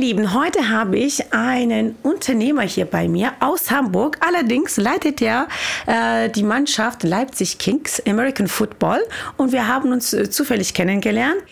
Lieben, 0.00 0.32
heute 0.32 0.70
habe 0.70 0.96
ich 0.96 1.30
einen 1.34 1.94
Unternehmer 2.02 2.62
hier 2.62 2.86
bei 2.86 3.06
mir 3.06 3.32
aus 3.40 3.70
Hamburg. 3.70 4.16
Allerdings 4.26 4.78
leitet 4.78 5.20
er 5.20 5.46
äh, 5.86 6.30
die 6.30 6.42
Mannschaft 6.42 7.02
Leipzig 7.02 7.58
Kings 7.58 8.02
American 8.08 8.48
Football 8.48 9.02
und 9.36 9.52
wir 9.52 9.68
haben 9.68 9.92
uns 9.92 10.14
äh, 10.14 10.30
zufällig 10.30 10.72
kennengelernt. 10.72 11.42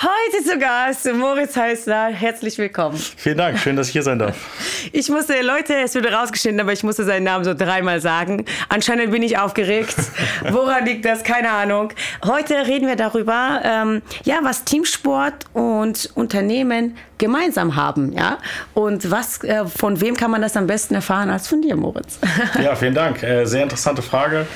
Heute 0.00 0.44
zu 0.44 0.58
Gast 0.60 1.12
Moritz 1.12 1.56
Heißler. 1.56 2.10
Herzlich 2.10 2.56
willkommen. 2.58 2.96
Vielen 3.16 3.38
Dank, 3.38 3.58
schön, 3.58 3.74
dass 3.74 3.88
ich 3.88 3.94
hier 3.94 4.04
sein 4.04 4.20
darf. 4.20 4.36
Ich 4.92 5.10
musste, 5.10 5.42
Leute, 5.42 5.74
es 5.74 5.94
wurde 5.94 6.12
rausgeschnitten, 6.12 6.60
aber 6.60 6.72
ich 6.72 6.82
musste 6.84 7.04
seinen 7.04 7.24
Namen 7.24 7.44
so 7.44 7.52
dreimal 7.52 8.00
sagen. 8.00 8.44
Anscheinend 8.68 9.10
bin 9.10 9.22
ich 9.22 9.38
aufgeregt. 9.38 9.96
Woran 10.50 10.86
liegt 10.86 11.04
das? 11.04 11.24
Keine 11.24 11.50
Ahnung. 11.50 11.92
Heute 12.24 12.54
reden 12.66 12.86
wir 12.86 12.96
darüber, 12.96 13.60
ähm, 13.64 14.02
ja, 14.24 14.38
was 14.42 14.64
Teamsport 14.64 15.46
und 15.52 16.10
Unternehmen 16.14 16.96
gemeinsam 17.18 17.76
haben, 17.76 17.87
ja. 17.96 18.38
Und 18.74 19.10
was, 19.10 19.42
äh, 19.44 19.64
von 19.66 20.00
wem 20.00 20.16
kann 20.16 20.30
man 20.30 20.42
das 20.42 20.56
am 20.56 20.66
besten 20.66 20.94
erfahren 20.94 21.30
als 21.30 21.48
von 21.48 21.62
dir, 21.62 21.76
Moritz? 21.76 22.18
ja, 22.62 22.74
vielen 22.74 22.94
Dank. 22.94 23.22
Äh, 23.22 23.44
sehr 23.46 23.62
interessante 23.62 24.02
Frage. 24.02 24.46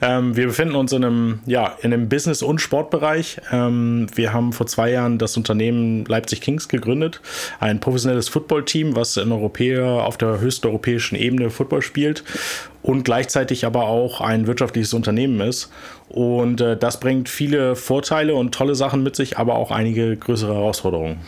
Ähm, 0.00 0.36
wir 0.36 0.46
befinden 0.46 0.74
uns 0.74 0.92
in 0.92 1.04
einem, 1.04 1.40
ja, 1.46 1.74
in 1.82 1.92
einem 1.92 2.08
Business- 2.08 2.42
und 2.42 2.60
Sportbereich. 2.60 3.40
Ähm, 3.52 4.06
wir 4.14 4.32
haben 4.32 4.52
vor 4.52 4.66
zwei 4.66 4.90
Jahren 4.90 5.18
das 5.18 5.36
Unternehmen 5.36 6.04
Leipzig 6.06 6.40
Kings 6.40 6.68
gegründet, 6.68 7.20
ein 7.60 7.80
professionelles 7.80 8.28
Footballteam, 8.28 8.96
was 8.96 9.16
in 9.16 9.32
Europäer 9.32 9.84
auf 9.86 10.16
der 10.16 10.40
höchsten 10.40 10.66
europäischen 10.66 11.16
Ebene 11.16 11.50
Football 11.50 11.82
spielt 11.82 12.24
und 12.82 13.04
gleichzeitig 13.04 13.66
aber 13.66 13.84
auch 13.84 14.20
ein 14.20 14.46
wirtschaftliches 14.46 14.94
Unternehmen 14.94 15.40
ist. 15.40 15.70
Und 16.08 16.60
äh, 16.60 16.76
das 16.76 17.00
bringt 17.00 17.28
viele 17.28 17.76
Vorteile 17.76 18.34
und 18.34 18.54
tolle 18.54 18.74
Sachen 18.74 19.02
mit 19.02 19.16
sich, 19.16 19.38
aber 19.38 19.56
auch 19.56 19.70
einige 19.70 20.16
größere 20.16 20.54
Herausforderungen. 20.54 21.18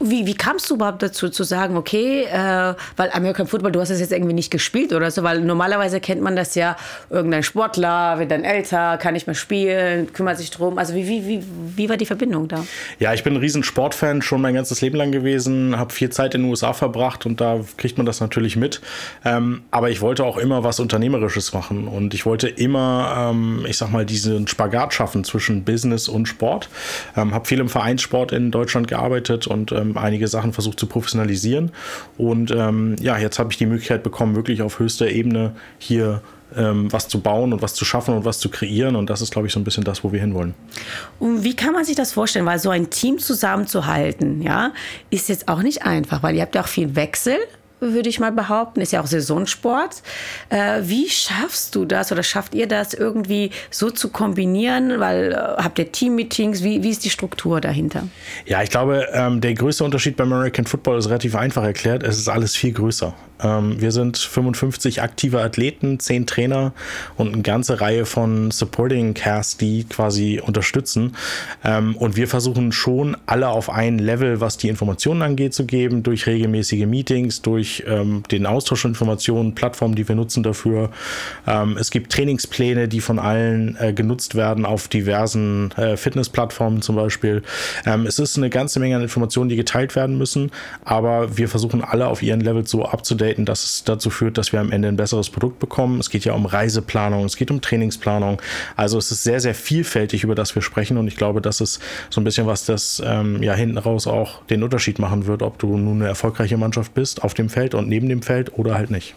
Wie, 0.00 0.26
wie 0.26 0.34
kamst 0.34 0.68
du 0.68 0.74
überhaupt 0.74 1.02
dazu 1.02 1.28
zu 1.28 1.44
sagen, 1.44 1.76
okay, 1.76 2.24
äh, 2.24 2.74
weil 2.96 3.10
American 3.12 3.46
Football, 3.46 3.72
du 3.72 3.80
hast 3.80 3.90
das 3.90 4.00
jetzt 4.00 4.12
irgendwie 4.12 4.32
nicht 4.32 4.50
gespielt 4.50 4.92
oder 4.92 5.10
so, 5.10 5.22
weil 5.22 5.40
normalerweise 5.40 6.00
kennt 6.00 6.20
man 6.20 6.34
das 6.34 6.54
ja, 6.54 6.76
irgendein 7.08 7.42
Sportler 7.42 8.18
wird 8.18 8.30
dann 8.30 8.42
älter, 8.42 8.96
kann 8.98 9.14
nicht 9.14 9.26
mehr 9.26 9.34
spielen, 9.34 10.12
kümmert 10.12 10.38
sich 10.38 10.50
drum. 10.50 10.78
Also 10.78 10.94
wie, 10.94 11.06
wie, 11.08 11.26
wie, 11.26 11.44
wie 11.76 11.88
war 11.88 11.96
die 11.96 12.06
Verbindung 12.06 12.48
da? 12.48 12.64
Ja, 12.98 13.14
ich 13.14 13.22
bin 13.22 13.34
ein 13.34 13.40
riesen 13.40 13.62
Sportfan, 13.62 14.22
schon 14.22 14.40
mein 14.40 14.54
ganzes 14.54 14.80
Leben 14.80 14.96
lang 14.96 15.12
gewesen, 15.12 15.78
habe 15.78 15.92
viel 15.92 16.10
Zeit 16.10 16.34
in 16.34 16.42
den 16.42 16.50
USA 16.50 16.72
verbracht 16.72 17.26
und 17.26 17.40
da 17.40 17.60
kriegt 17.76 17.96
man 17.96 18.06
das 18.06 18.20
natürlich 18.20 18.56
mit. 18.56 18.80
Ähm, 19.24 19.62
aber 19.70 19.90
ich 19.90 20.00
wollte 20.00 20.24
auch 20.24 20.36
immer 20.36 20.64
was 20.64 20.80
Unternehmerisches 20.80 21.52
machen 21.52 21.86
und 21.86 22.14
ich 22.14 22.26
wollte 22.26 22.48
immer, 22.48 23.30
ähm, 23.30 23.64
ich 23.68 23.76
sag 23.76 23.90
mal, 23.90 24.04
diesen 24.04 24.48
Spagat 24.48 24.94
schaffen 24.94 25.24
zwischen 25.24 25.64
Business 25.64 26.08
und 26.08 26.26
Sport. 26.26 26.68
Ähm, 27.16 27.34
habe 27.34 27.46
viel 27.46 27.60
im 27.60 27.68
Vereinssport 27.68 28.32
in 28.32 28.50
Deutschland 28.50 28.88
gearbeitet 28.88 29.46
und 29.46 29.72
ähm, 29.82 29.98
einige 29.98 30.28
Sachen 30.28 30.52
versucht 30.52 30.78
zu 30.78 30.86
professionalisieren. 30.86 31.72
Und 32.16 32.50
ähm, 32.50 32.96
ja, 33.00 33.18
jetzt 33.18 33.38
habe 33.38 33.52
ich 33.52 33.58
die 33.58 33.66
Möglichkeit 33.66 34.02
bekommen, 34.02 34.34
wirklich 34.34 34.62
auf 34.62 34.78
höchster 34.78 35.08
Ebene 35.08 35.52
hier 35.78 36.22
ähm, 36.56 36.92
was 36.92 37.08
zu 37.08 37.20
bauen 37.20 37.52
und 37.52 37.62
was 37.62 37.74
zu 37.74 37.84
schaffen 37.84 38.14
und 38.14 38.24
was 38.24 38.38
zu 38.38 38.48
kreieren. 38.48 38.96
Und 38.96 39.10
das 39.10 39.20
ist, 39.20 39.32
glaube 39.32 39.46
ich, 39.46 39.52
so 39.52 39.60
ein 39.60 39.64
bisschen 39.64 39.84
das, 39.84 40.04
wo 40.04 40.12
wir 40.12 40.20
hinwollen. 40.20 40.54
Und 41.18 41.44
wie 41.44 41.54
kann 41.54 41.72
man 41.72 41.84
sich 41.84 41.96
das 41.96 42.12
vorstellen? 42.12 42.46
Weil 42.46 42.58
so 42.58 42.70
ein 42.70 42.90
Team 42.90 43.18
zusammenzuhalten, 43.18 44.42
ja, 44.42 44.72
ist 45.10 45.28
jetzt 45.28 45.48
auch 45.48 45.62
nicht 45.62 45.84
einfach, 45.84 46.22
weil 46.22 46.34
ihr 46.34 46.42
habt 46.42 46.54
ja 46.54 46.62
auch 46.62 46.68
viel 46.68 46.94
Wechsel 46.96 47.36
würde 47.82 48.08
ich 48.08 48.20
mal 48.20 48.32
behaupten. 48.32 48.80
Ist 48.80 48.92
ja 48.92 49.00
auch 49.00 49.06
Saisonsport. 49.06 50.02
Äh, 50.48 50.80
wie 50.82 51.08
schaffst 51.08 51.74
du 51.74 51.84
das 51.84 52.12
oder 52.12 52.22
schafft 52.22 52.54
ihr 52.54 52.66
das 52.66 52.94
irgendwie 52.94 53.50
so 53.70 53.90
zu 53.90 54.08
kombinieren? 54.08 55.00
Weil 55.00 55.32
äh, 55.32 55.62
habt 55.62 55.78
ihr 55.78 55.90
Teammeetings? 55.90 56.62
Wie, 56.62 56.82
wie 56.82 56.90
ist 56.90 57.04
die 57.04 57.10
Struktur 57.10 57.60
dahinter? 57.60 58.08
Ja, 58.46 58.62
ich 58.62 58.70
glaube, 58.70 59.08
ähm, 59.12 59.40
der 59.40 59.54
größte 59.54 59.84
Unterschied 59.84 60.16
beim 60.16 60.32
American 60.32 60.64
Football 60.64 60.98
ist 60.98 61.08
relativ 61.08 61.34
einfach 61.34 61.64
erklärt. 61.64 62.02
Es 62.02 62.18
ist 62.18 62.28
alles 62.28 62.56
viel 62.56 62.72
größer. 62.72 63.14
Ähm, 63.42 63.80
wir 63.80 63.92
sind 63.92 64.18
55 64.18 65.02
aktive 65.02 65.40
Athleten, 65.40 65.98
10 65.98 66.26
Trainer 66.26 66.72
und 67.16 67.32
eine 67.32 67.42
ganze 67.42 67.80
Reihe 67.80 68.06
von 68.06 68.50
Supporting 68.50 69.14
Casts, 69.14 69.56
die 69.56 69.84
quasi 69.84 70.40
unterstützen. 70.44 71.16
Ähm, 71.64 71.96
und 71.96 72.16
wir 72.16 72.28
versuchen 72.28 72.72
schon 72.72 73.16
alle 73.26 73.48
auf 73.48 73.70
ein 73.70 73.98
Level, 73.98 74.40
was 74.40 74.56
die 74.56 74.68
Informationen 74.68 75.22
angeht, 75.22 75.54
zu 75.54 75.66
geben, 75.66 76.02
durch 76.02 76.26
regelmäßige 76.26 76.86
Meetings, 76.86 77.42
durch 77.42 77.84
ähm, 77.86 78.22
den 78.30 78.46
Austausch 78.46 78.82
von 78.82 78.92
Informationen, 78.92 79.54
Plattformen, 79.54 79.94
die 79.94 80.06
wir 80.06 80.14
nutzen 80.14 80.42
dafür. 80.42 80.90
Ähm, 81.46 81.76
es 81.78 81.90
gibt 81.90 82.12
Trainingspläne, 82.12 82.88
die 82.88 83.00
von 83.00 83.18
allen 83.18 83.76
äh, 83.80 83.92
genutzt 83.92 84.34
werden 84.34 84.64
auf 84.64 84.88
diversen 84.88 85.72
äh, 85.72 85.96
Fitnessplattformen 85.96 86.82
zum 86.82 86.96
Beispiel. 86.96 87.42
Ähm, 87.86 88.06
es 88.06 88.18
ist 88.18 88.36
eine 88.36 88.50
ganze 88.50 88.80
Menge 88.80 88.96
an 88.96 89.02
Informationen, 89.02 89.48
die 89.48 89.56
geteilt 89.56 89.96
werden 89.96 90.18
müssen, 90.18 90.50
aber 90.84 91.36
wir 91.36 91.48
versuchen 91.48 91.82
alle 91.82 92.06
auf 92.06 92.22
ihren 92.22 92.40
Level 92.40 92.66
so 92.66 92.84
abzudaten, 92.84 93.31
dass 93.38 93.64
es 93.64 93.84
dazu 93.84 94.10
führt, 94.10 94.38
dass 94.38 94.52
wir 94.52 94.60
am 94.60 94.70
Ende 94.70 94.88
ein 94.88 94.96
besseres 94.96 95.30
Produkt 95.30 95.58
bekommen. 95.58 96.00
Es 96.00 96.10
geht 96.10 96.24
ja 96.24 96.32
um 96.34 96.46
Reiseplanung, 96.46 97.24
es 97.24 97.36
geht 97.36 97.50
um 97.50 97.60
Trainingsplanung. 97.60 98.40
Also 98.76 98.98
es 98.98 99.10
ist 99.10 99.24
sehr, 99.24 99.40
sehr 99.40 99.54
vielfältig, 99.54 100.24
über 100.24 100.34
das 100.34 100.54
wir 100.54 100.62
sprechen 100.62 100.96
und 100.96 101.08
ich 101.08 101.16
glaube, 101.16 101.40
das 101.40 101.60
ist 101.60 101.80
so 102.10 102.20
ein 102.20 102.24
bisschen 102.24 102.46
was, 102.46 102.64
das 102.64 103.02
ähm, 103.04 103.42
ja 103.42 103.54
hinten 103.54 103.78
raus 103.78 104.06
auch 104.06 104.44
den 104.46 104.62
Unterschied 104.62 104.98
machen 104.98 105.26
wird, 105.26 105.42
ob 105.42 105.58
du 105.58 105.76
nun 105.76 106.00
eine 106.00 106.08
erfolgreiche 106.08 106.56
Mannschaft 106.56 106.94
bist 106.94 107.22
auf 107.22 107.34
dem 107.34 107.48
Feld 107.48 107.74
und 107.74 107.88
neben 107.88 108.08
dem 108.08 108.22
Feld 108.22 108.58
oder 108.58 108.74
halt 108.74 108.90
nicht. 108.90 109.14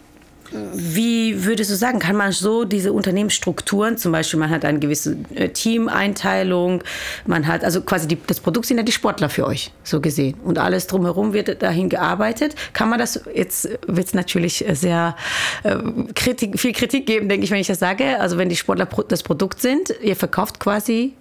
Wie 0.74 1.44
würdest 1.44 1.70
du 1.70 1.74
sagen, 1.74 1.98
kann 1.98 2.16
man 2.16 2.32
so 2.32 2.64
diese 2.64 2.92
Unternehmensstrukturen, 2.92 3.98
zum 3.98 4.12
Beispiel 4.12 4.38
man 4.38 4.50
hat 4.50 4.64
eine 4.64 4.78
gewisse 4.78 5.16
äh, 5.34 5.48
Teameinteilung, 5.48 6.82
man 7.26 7.46
hat, 7.46 7.64
also 7.64 7.80
quasi 7.80 8.08
die, 8.08 8.18
das 8.26 8.40
Produkt 8.40 8.66
sind 8.66 8.76
ja 8.76 8.82
die 8.82 8.92
Sportler 8.92 9.28
für 9.28 9.46
euch, 9.46 9.72
so 9.84 10.00
gesehen. 10.00 10.36
Und 10.44 10.58
alles 10.58 10.86
drumherum 10.86 11.32
wird 11.32 11.62
dahin 11.62 11.88
gearbeitet. 11.88 12.54
Kann 12.72 12.88
man 12.88 12.98
das, 12.98 13.20
jetzt 13.34 13.68
wird 13.86 14.06
es 14.06 14.14
natürlich 14.14 14.64
sehr 14.72 15.16
äh, 15.62 15.76
Kritik, 16.14 16.58
viel 16.58 16.72
Kritik 16.72 17.06
geben, 17.06 17.28
denke 17.28 17.44
ich, 17.44 17.50
wenn 17.50 17.60
ich 17.60 17.66
das 17.66 17.78
sage. 17.78 18.20
Also 18.20 18.38
wenn 18.38 18.48
die 18.48 18.56
Sportler 18.56 18.88
das 19.08 19.22
Produkt 19.22 19.60
sind, 19.60 19.92
ihr 20.02 20.16
verkauft 20.16 20.60
quasi 20.60 21.14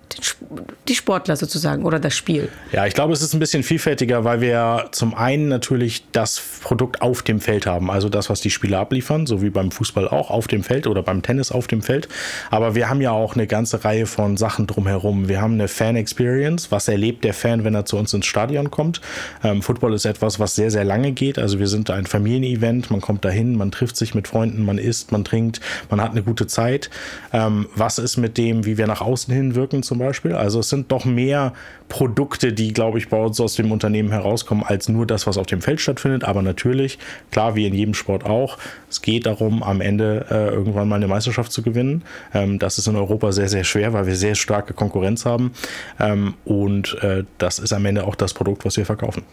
die 0.87 0.95
Sportler 0.95 1.35
sozusagen 1.35 1.83
oder 1.83 1.99
das 1.99 2.15
Spiel? 2.15 2.49
Ja, 2.71 2.85
ich 2.85 2.93
glaube, 2.93 3.13
es 3.13 3.21
ist 3.21 3.33
ein 3.33 3.39
bisschen 3.39 3.63
vielfältiger, 3.63 4.23
weil 4.23 4.41
wir 4.41 4.89
zum 4.91 5.15
einen 5.15 5.47
natürlich 5.47 6.05
das 6.11 6.41
Produkt 6.61 7.01
auf 7.01 7.23
dem 7.23 7.39
Feld 7.39 7.65
haben, 7.65 7.89
also 7.89 8.09
das, 8.09 8.29
was 8.29 8.41
die 8.41 8.49
Spieler 8.49 8.79
abliefern, 8.79 9.25
so 9.25 9.41
wie 9.41 9.49
beim 9.49 9.71
Fußball 9.71 10.07
auch 10.07 10.29
auf 10.29 10.47
dem 10.47 10.63
Feld 10.63 10.87
oder 10.87 11.03
beim 11.03 11.21
Tennis 11.21 11.51
auf 11.51 11.67
dem 11.67 11.81
Feld. 11.81 12.07
Aber 12.51 12.75
wir 12.75 12.89
haben 12.89 13.01
ja 13.01 13.11
auch 13.11 13.35
eine 13.35 13.47
ganze 13.47 13.83
Reihe 13.83 14.05
von 14.05 14.37
Sachen 14.37 14.67
drumherum. 14.67 15.27
Wir 15.27 15.41
haben 15.41 15.53
eine 15.53 15.67
Fan-Experience. 15.67 16.71
Was 16.71 16.87
erlebt 16.87 17.23
der 17.23 17.33
Fan, 17.33 17.63
wenn 17.63 17.75
er 17.75 17.85
zu 17.85 17.97
uns 17.97 18.13
ins 18.13 18.25
Stadion 18.25 18.71
kommt? 18.71 19.01
Ähm, 19.43 19.61
Football 19.61 19.93
ist 19.93 20.05
etwas, 20.05 20.39
was 20.39 20.55
sehr, 20.55 20.71
sehr 20.71 20.83
lange 20.83 21.11
geht. 21.11 21.39
Also 21.39 21.59
wir 21.59 21.67
sind 21.67 21.89
ein 21.89 22.05
Familienevent. 22.05 22.91
Man 22.91 23.01
kommt 23.01 23.25
dahin, 23.25 23.55
man 23.57 23.71
trifft 23.71 23.97
sich 23.97 24.15
mit 24.15 24.27
Freunden, 24.27 24.63
man 24.63 24.77
isst, 24.77 25.11
man 25.11 25.23
trinkt, 25.23 25.59
man 25.89 26.01
hat 26.01 26.11
eine 26.11 26.23
gute 26.23 26.47
Zeit. 26.47 26.89
Ähm, 27.33 27.67
was 27.75 27.97
ist 27.97 28.17
mit 28.17 28.37
dem, 28.37 28.65
wie 28.65 28.77
wir 28.77 28.87
nach 28.87 29.01
außen 29.01 29.33
hin 29.33 29.55
wirken 29.55 29.83
zum 29.83 29.94
Beispiel? 29.99 30.15
Beispiel. 30.15 30.33
Also 30.33 30.59
es 30.59 30.69
sind 30.69 30.91
doch 30.91 31.05
mehr 31.05 31.53
Produkte, 31.89 32.53
die, 32.53 32.73
glaube 32.73 32.97
ich, 32.97 33.09
bei 33.09 33.17
uns 33.17 33.39
aus 33.39 33.55
dem 33.55 33.71
Unternehmen 33.71 34.11
herauskommen, 34.11 34.63
als 34.63 34.89
nur 34.89 35.05
das, 35.05 35.27
was 35.27 35.37
auf 35.37 35.45
dem 35.45 35.61
Feld 35.61 35.81
stattfindet. 35.81 36.23
Aber 36.23 36.41
natürlich, 36.41 36.97
klar, 37.31 37.55
wie 37.55 37.67
in 37.67 37.73
jedem 37.73 37.93
Sport 37.93 38.25
auch, 38.25 38.57
es 38.89 39.01
geht 39.01 39.25
darum, 39.25 39.61
am 39.61 39.81
Ende 39.81 40.25
äh, 40.29 40.53
irgendwann 40.53 40.87
mal 40.87 40.95
eine 40.95 41.07
Meisterschaft 41.07 41.51
zu 41.51 41.61
gewinnen. 41.61 42.03
Ähm, 42.33 42.59
das 42.59 42.77
ist 42.77 42.87
in 42.87 42.95
Europa 42.95 43.31
sehr, 43.31 43.49
sehr 43.49 43.63
schwer, 43.63 43.93
weil 43.93 44.07
wir 44.07 44.15
sehr 44.15 44.35
starke 44.35 44.73
Konkurrenz 44.73 45.25
haben. 45.25 45.51
Ähm, 45.99 46.35
und 46.45 46.97
äh, 47.01 47.23
das 47.37 47.59
ist 47.59 47.73
am 47.73 47.85
Ende 47.85 48.05
auch 48.05 48.15
das 48.15 48.33
Produkt, 48.33 48.65
was 48.65 48.77
wir 48.77 48.85
verkaufen. 48.85 49.23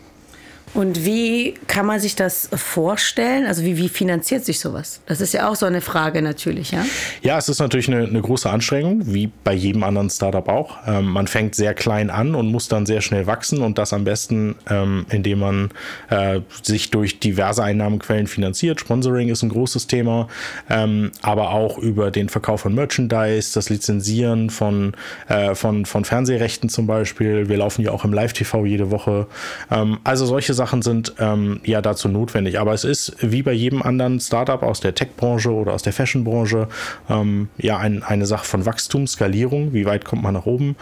Und 0.74 1.04
wie 1.04 1.54
kann 1.66 1.84
man 1.84 2.00
sich 2.00 2.16
das 2.16 2.48
vorstellen? 2.54 3.46
Also 3.46 3.62
wie, 3.62 3.76
wie 3.76 3.90
finanziert 3.90 4.44
sich 4.44 4.58
sowas? 4.58 5.02
Das 5.04 5.20
ist 5.20 5.34
ja 5.34 5.50
auch 5.50 5.54
so 5.54 5.66
eine 5.66 5.82
Frage 5.82 6.22
natürlich, 6.22 6.70
ja? 6.70 6.84
Ja, 7.20 7.36
es 7.36 7.50
ist 7.50 7.58
natürlich 7.58 7.88
eine, 7.88 8.06
eine 8.06 8.22
große 8.22 8.48
Anstrengung, 8.48 9.02
wie 9.12 9.30
bei 9.44 9.52
jedem 9.52 9.82
anderen 9.82 10.08
Startup 10.08 10.48
auch. 10.48 10.78
Ähm, 10.86 11.06
man 11.06 11.26
fängt 11.26 11.54
sehr 11.54 11.74
klein 11.74 12.08
an 12.08 12.34
und 12.34 12.50
muss 12.50 12.68
dann 12.68 12.86
sehr 12.86 13.02
schnell 13.02 13.26
wachsen 13.26 13.60
und 13.60 13.76
das 13.76 13.92
am 13.92 14.04
besten, 14.04 14.54
ähm, 14.70 15.04
indem 15.10 15.40
man 15.40 15.70
äh, 16.08 16.40
sich 16.62 16.90
durch 16.90 17.20
diverse 17.20 17.62
Einnahmenquellen 17.62 18.26
finanziert. 18.26 18.80
Sponsoring 18.80 19.28
ist 19.28 19.42
ein 19.42 19.50
großes 19.50 19.88
Thema, 19.88 20.28
ähm, 20.70 21.12
aber 21.20 21.50
auch 21.50 21.76
über 21.76 22.10
den 22.10 22.30
Verkauf 22.30 22.62
von 22.62 22.74
Merchandise, 22.74 23.52
das 23.52 23.68
Lizenzieren 23.68 24.48
von, 24.48 24.94
äh, 25.28 25.54
von, 25.54 25.84
von 25.84 26.06
Fernsehrechten 26.06 26.70
zum 26.70 26.86
Beispiel. 26.86 27.50
Wir 27.50 27.58
laufen 27.58 27.82
ja 27.82 27.90
auch 27.90 28.06
im 28.06 28.14
Live-TV 28.14 28.64
jede 28.64 28.90
Woche. 28.90 29.26
Ähm, 29.70 29.98
also 30.04 30.24
solche 30.24 30.54
Sachen 30.54 30.61
Sachen 30.62 30.80
sind 30.80 31.14
ähm, 31.18 31.60
ja 31.64 31.82
dazu 31.82 32.08
notwendig. 32.08 32.60
Aber 32.60 32.72
es 32.72 32.84
ist 32.84 33.16
wie 33.20 33.42
bei 33.42 33.52
jedem 33.52 33.82
anderen 33.82 34.20
Startup 34.20 34.62
aus 34.62 34.78
der 34.78 34.94
Tech-Branche 34.94 35.50
oder 35.50 35.72
aus 35.72 35.82
der 35.82 35.92
Fashion-Branche 35.92 36.68
ähm, 37.10 37.48
ja 37.58 37.78
ein, 37.78 38.04
eine 38.04 38.26
Sache 38.26 38.46
von 38.46 38.64
Wachstum, 38.64 39.08
Skalierung. 39.08 39.72
Wie 39.72 39.86
weit 39.86 40.04
kommt 40.04 40.22
man 40.22 40.34
nach 40.34 40.46
oben? 40.46 40.76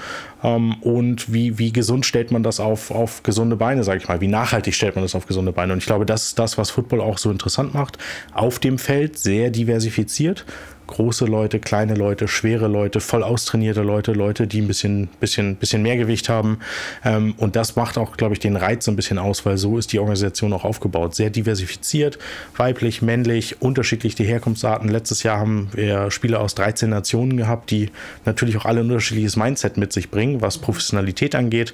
Ähm, 0.44 0.74
und 0.82 1.32
wie, 1.32 1.58
wie 1.58 1.72
gesund 1.72 2.04
stellt 2.04 2.30
man 2.30 2.42
das 2.42 2.60
auf, 2.60 2.90
auf 2.90 3.22
gesunde 3.22 3.56
Beine, 3.56 3.82
sage 3.82 4.00
ich 4.02 4.08
mal? 4.08 4.20
Wie 4.20 4.28
nachhaltig 4.28 4.74
stellt 4.74 4.96
man 4.96 5.04
das 5.04 5.14
auf 5.14 5.26
gesunde 5.26 5.52
Beine? 5.52 5.72
Und 5.72 5.78
ich 5.78 5.86
glaube, 5.86 6.04
das 6.04 6.26
ist 6.26 6.38
das, 6.38 6.58
was 6.58 6.70
Football 6.70 7.00
auch 7.00 7.16
so 7.16 7.30
interessant 7.30 7.72
macht. 7.72 7.96
Auf 8.34 8.58
dem 8.58 8.76
Feld 8.76 9.16
sehr 9.18 9.48
diversifiziert 9.48 10.44
große 10.90 11.25
Leute, 11.25 11.58
kleine 11.58 11.94
Leute, 11.94 12.28
schwere 12.28 12.69
Leute, 12.69 13.00
voll 13.00 13.22
austrainierte 13.22 13.82
Leute, 13.82 14.12
Leute, 14.12 14.46
die 14.46 14.60
ein 14.60 14.69
bisschen, 14.69 15.08
bisschen, 15.19 15.56
bisschen 15.56 15.82
mehr 15.82 15.96
Gewicht 15.96 16.28
haben. 16.28 16.58
Ähm, 17.04 17.34
und 17.38 17.56
das 17.56 17.76
macht 17.76 17.98
auch, 17.98 18.16
glaube 18.16 18.34
ich, 18.34 18.40
den 18.40 18.56
Reiz 18.56 18.87
ein 18.88 18.96
bisschen 18.96 19.19
aus, 19.19 19.46
weil 19.46 19.56
so 19.56 19.78
ist 19.78 19.92
die 19.92 19.98
Organisation 19.98 20.52
auch 20.52 20.64
aufgebaut. 20.64 21.14
Sehr 21.14 21.31
diversifiziert, 21.31 22.19
weiblich, 22.56 23.02
männlich, 23.02 23.62
unterschiedlich 23.62 24.14
die 24.14 24.25
Herkunftsarten. 24.25 24.88
Letztes 24.88 25.22
Jahr 25.22 25.38
haben 25.38 25.70
wir 25.72 26.10
Spieler 26.10 26.40
aus 26.40 26.54
13 26.54 26.90
Nationen 26.90 27.37
gehabt, 27.37 27.70
die 27.70 27.90
natürlich 28.25 28.56
auch 28.56 28.66
alle 28.66 28.81
ein 28.81 28.87
unterschiedliches 28.87 29.37
Mindset 29.37 29.76
mit 29.76 29.92
sich 29.92 30.10
bringen, 30.10 30.40
was 30.42 30.58
Professionalität 30.58 31.34
angeht 31.34 31.72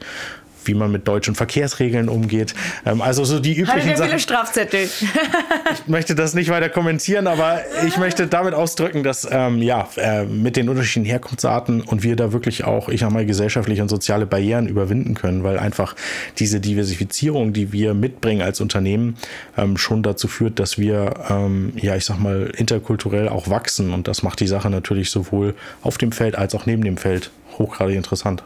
wie 0.67 0.75
man 0.75 0.91
mit 0.91 1.07
deutschen 1.09 1.35
Verkehrsregeln 1.35 2.09
umgeht. 2.09 2.55
Ähm, 2.85 3.03
also 3.03 3.25
so 3.25 3.39
die 3.41 3.57
üblichen 3.57 3.97
Sachen. 3.97 4.09
viele 4.09 4.21
Strafzettel. 4.21 4.81
ich 5.75 5.87
möchte 5.87 6.15
das 6.15 6.35
nicht 6.35 6.51
weiter 6.51 6.69
kommentieren, 6.69 7.27
aber 7.27 7.61
ich 7.87 7.97
möchte 7.99 8.27
damit 8.27 8.55
ausdrücken, 8.55 9.03
dass 9.03 9.27
ähm, 9.31 9.63
ja 9.63 9.89
äh, 9.97 10.25
mit 10.25 10.57
den 10.57 10.69
unterschiedlichen 10.69 11.09
Herkunftsarten 11.09 11.81
und 11.81 12.03
wir 12.03 12.17
da 12.17 12.33
wirklich 12.33 12.65
auch, 12.65 12.89
ich 12.89 13.01
sag 13.01 13.11
mal, 13.11 13.27
gesellschaftliche 13.27 13.83
und 13.83 13.89
soziale 13.89 14.27
Barrieren 14.27 14.67
überwinden 14.69 15.15
können, 15.15 15.43
weil 15.43 15.59
einfach 15.59 15.95
diese 16.39 16.61
Diversifizierung, 16.61 17.53
die 17.53 17.73
wir 17.73 17.95
mitbringen 17.95 18.43
als 18.43 18.61
Unternehmen, 18.61 19.17
ähm, 19.57 19.77
schon 19.77 20.03
dazu 20.03 20.29
führt, 20.29 20.59
dass 20.59 20.79
wir, 20.79 21.15
ähm, 21.29 21.73
ja, 21.77 21.97
ich 21.97 22.05
sag 22.05 22.19
mal, 22.19 22.53
interkulturell 22.57 23.29
auch 23.29 23.49
wachsen 23.49 23.93
und 23.93 24.09
das 24.09 24.23
macht 24.23 24.41
die 24.41 24.47
Sache 24.47 24.71
natürlich 24.71 25.11
sowohl 25.11 25.55
auf 25.83 25.99
dem 25.99 26.13
Feld 26.13 26.37
als 26.37 26.55
auch 26.55 26.67
neben 26.67 26.83
dem 26.85 26.97
Feld 26.97 27.31
hochgradig 27.59 27.97
interessant. 27.97 28.43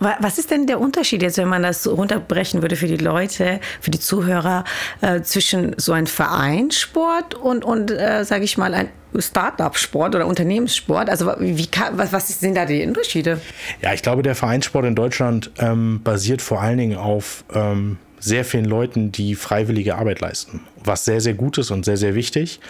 Was 0.00 0.38
ist 0.38 0.50
denn 0.50 0.66
der 0.66 0.80
Unterschied 0.80 1.22
jetzt, 1.22 1.38
wenn 1.38 1.48
man 1.48 1.62
das 1.62 1.86
runterbrechen 1.86 2.62
würde 2.62 2.76
für 2.76 2.86
die 2.86 2.96
Leute, 2.96 3.60
für 3.80 3.90
die 3.90 3.98
Zuhörer, 3.98 4.64
äh, 5.00 5.22
zwischen 5.22 5.74
so 5.76 5.92
einem 5.92 6.06
Vereinssport 6.06 7.34
und, 7.34 7.64
und 7.64 7.90
äh, 7.90 8.24
sage 8.24 8.44
ich 8.44 8.56
mal, 8.58 8.74
ein 8.74 8.88
Start-up-Sport 9.16 10.14
oder 10.14 10.26
Unternehmenssport? 10.26 11.10
Also 11.10 11.32
wie 11.38 11.66
kann, 11.66 11.98
was, 11.98 12.12
was, 12.12 12.28
sind 12.28 12.56
da 12.56 12.64
die 12.64 12.84
Unterschiede? 12.86 13.40
Ja, 13.82 13.92
ich 13.92 14.02
glaube, 14.02 14.22
der 14.22 14.34
Vereinssport 14.34 14.84
in 14.84 14.94
Deutschland 14.94 15.50
ähm, 15.58 16.00
basiert 16.02 16.42
vor 16.42 16.60
allen 16.60 16.78
Dingen 16.78 16.96
auf 16.96 17.44
ähm, 17.52 17.98
sehr 18.20 18.44
vielen 18.44 18.64
Leuten, 18.64 19.12
die 19.12 19.34
freiwillige 19.34 19.96
Arbeit 19.96 20.20
leisten, 20.20 20.60
was 20.82 21.04
sehr, 21.04 21.20
sehr 21.20 21.34
gut 21.34 21.58
ist 21.58 21.70
und 21.70 21.84
sehr, 21.84 21.96
sehr 21.96 22.14
wichtig. 22.14 22.60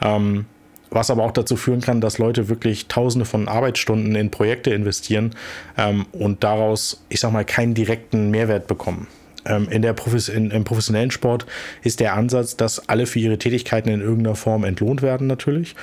Ähm, 0.00 0.46
was 0.92 1.10
aber 1.10 1.24
auch 1.24 1.32
dazu 1.32 1.56
führen 1.56 1.80
kann, 1.80 2.00
dass 2.00 2.18
Leute 2.18 2.48
wirklich 2.48 2.88
Tausende 2.88 3.24
von 3.24 3.48
Arbeitsstunden 3.48 4.14
in 4.14 4.30
Projekte 4.30 4.70
investieren 4.70 5.34
ähm, 5.76 6.06
und 6.12 6.44
daraus, 6.44 7.02
ich 7.08 7.20
sag 7.20 7.32
mal, 7.32 7.44
keinen 7.44 7.74
direkten 7.74 8.30
Mehrwert 8.30 8.66
bekommen. 8.66 9.08
Ähm, 9.44 9.68
in 9.70 9.82
der 9.82 9.92
Profes 9.92 10.28
in, 10.28 10.50
Im 10.50 10.64
professionellen 10.64 11.10
Sport 11.10 11.46
ist 11.82 12.00
der 12.00 12.14
Ansatz, 12.14 12.56
dass 12.56 12.88
alle 12.88 13.06
für 13.06 13.18
ihre 13.18 13.38
Tätigkeiten 13.38 13.88
in 13.88 14.00
irgendeiner 14.00 14.36
Form 14.36 14.64
entlohnt 14.64 15.02
werden, 15.02 15.26
natürlich. 15.26 15.74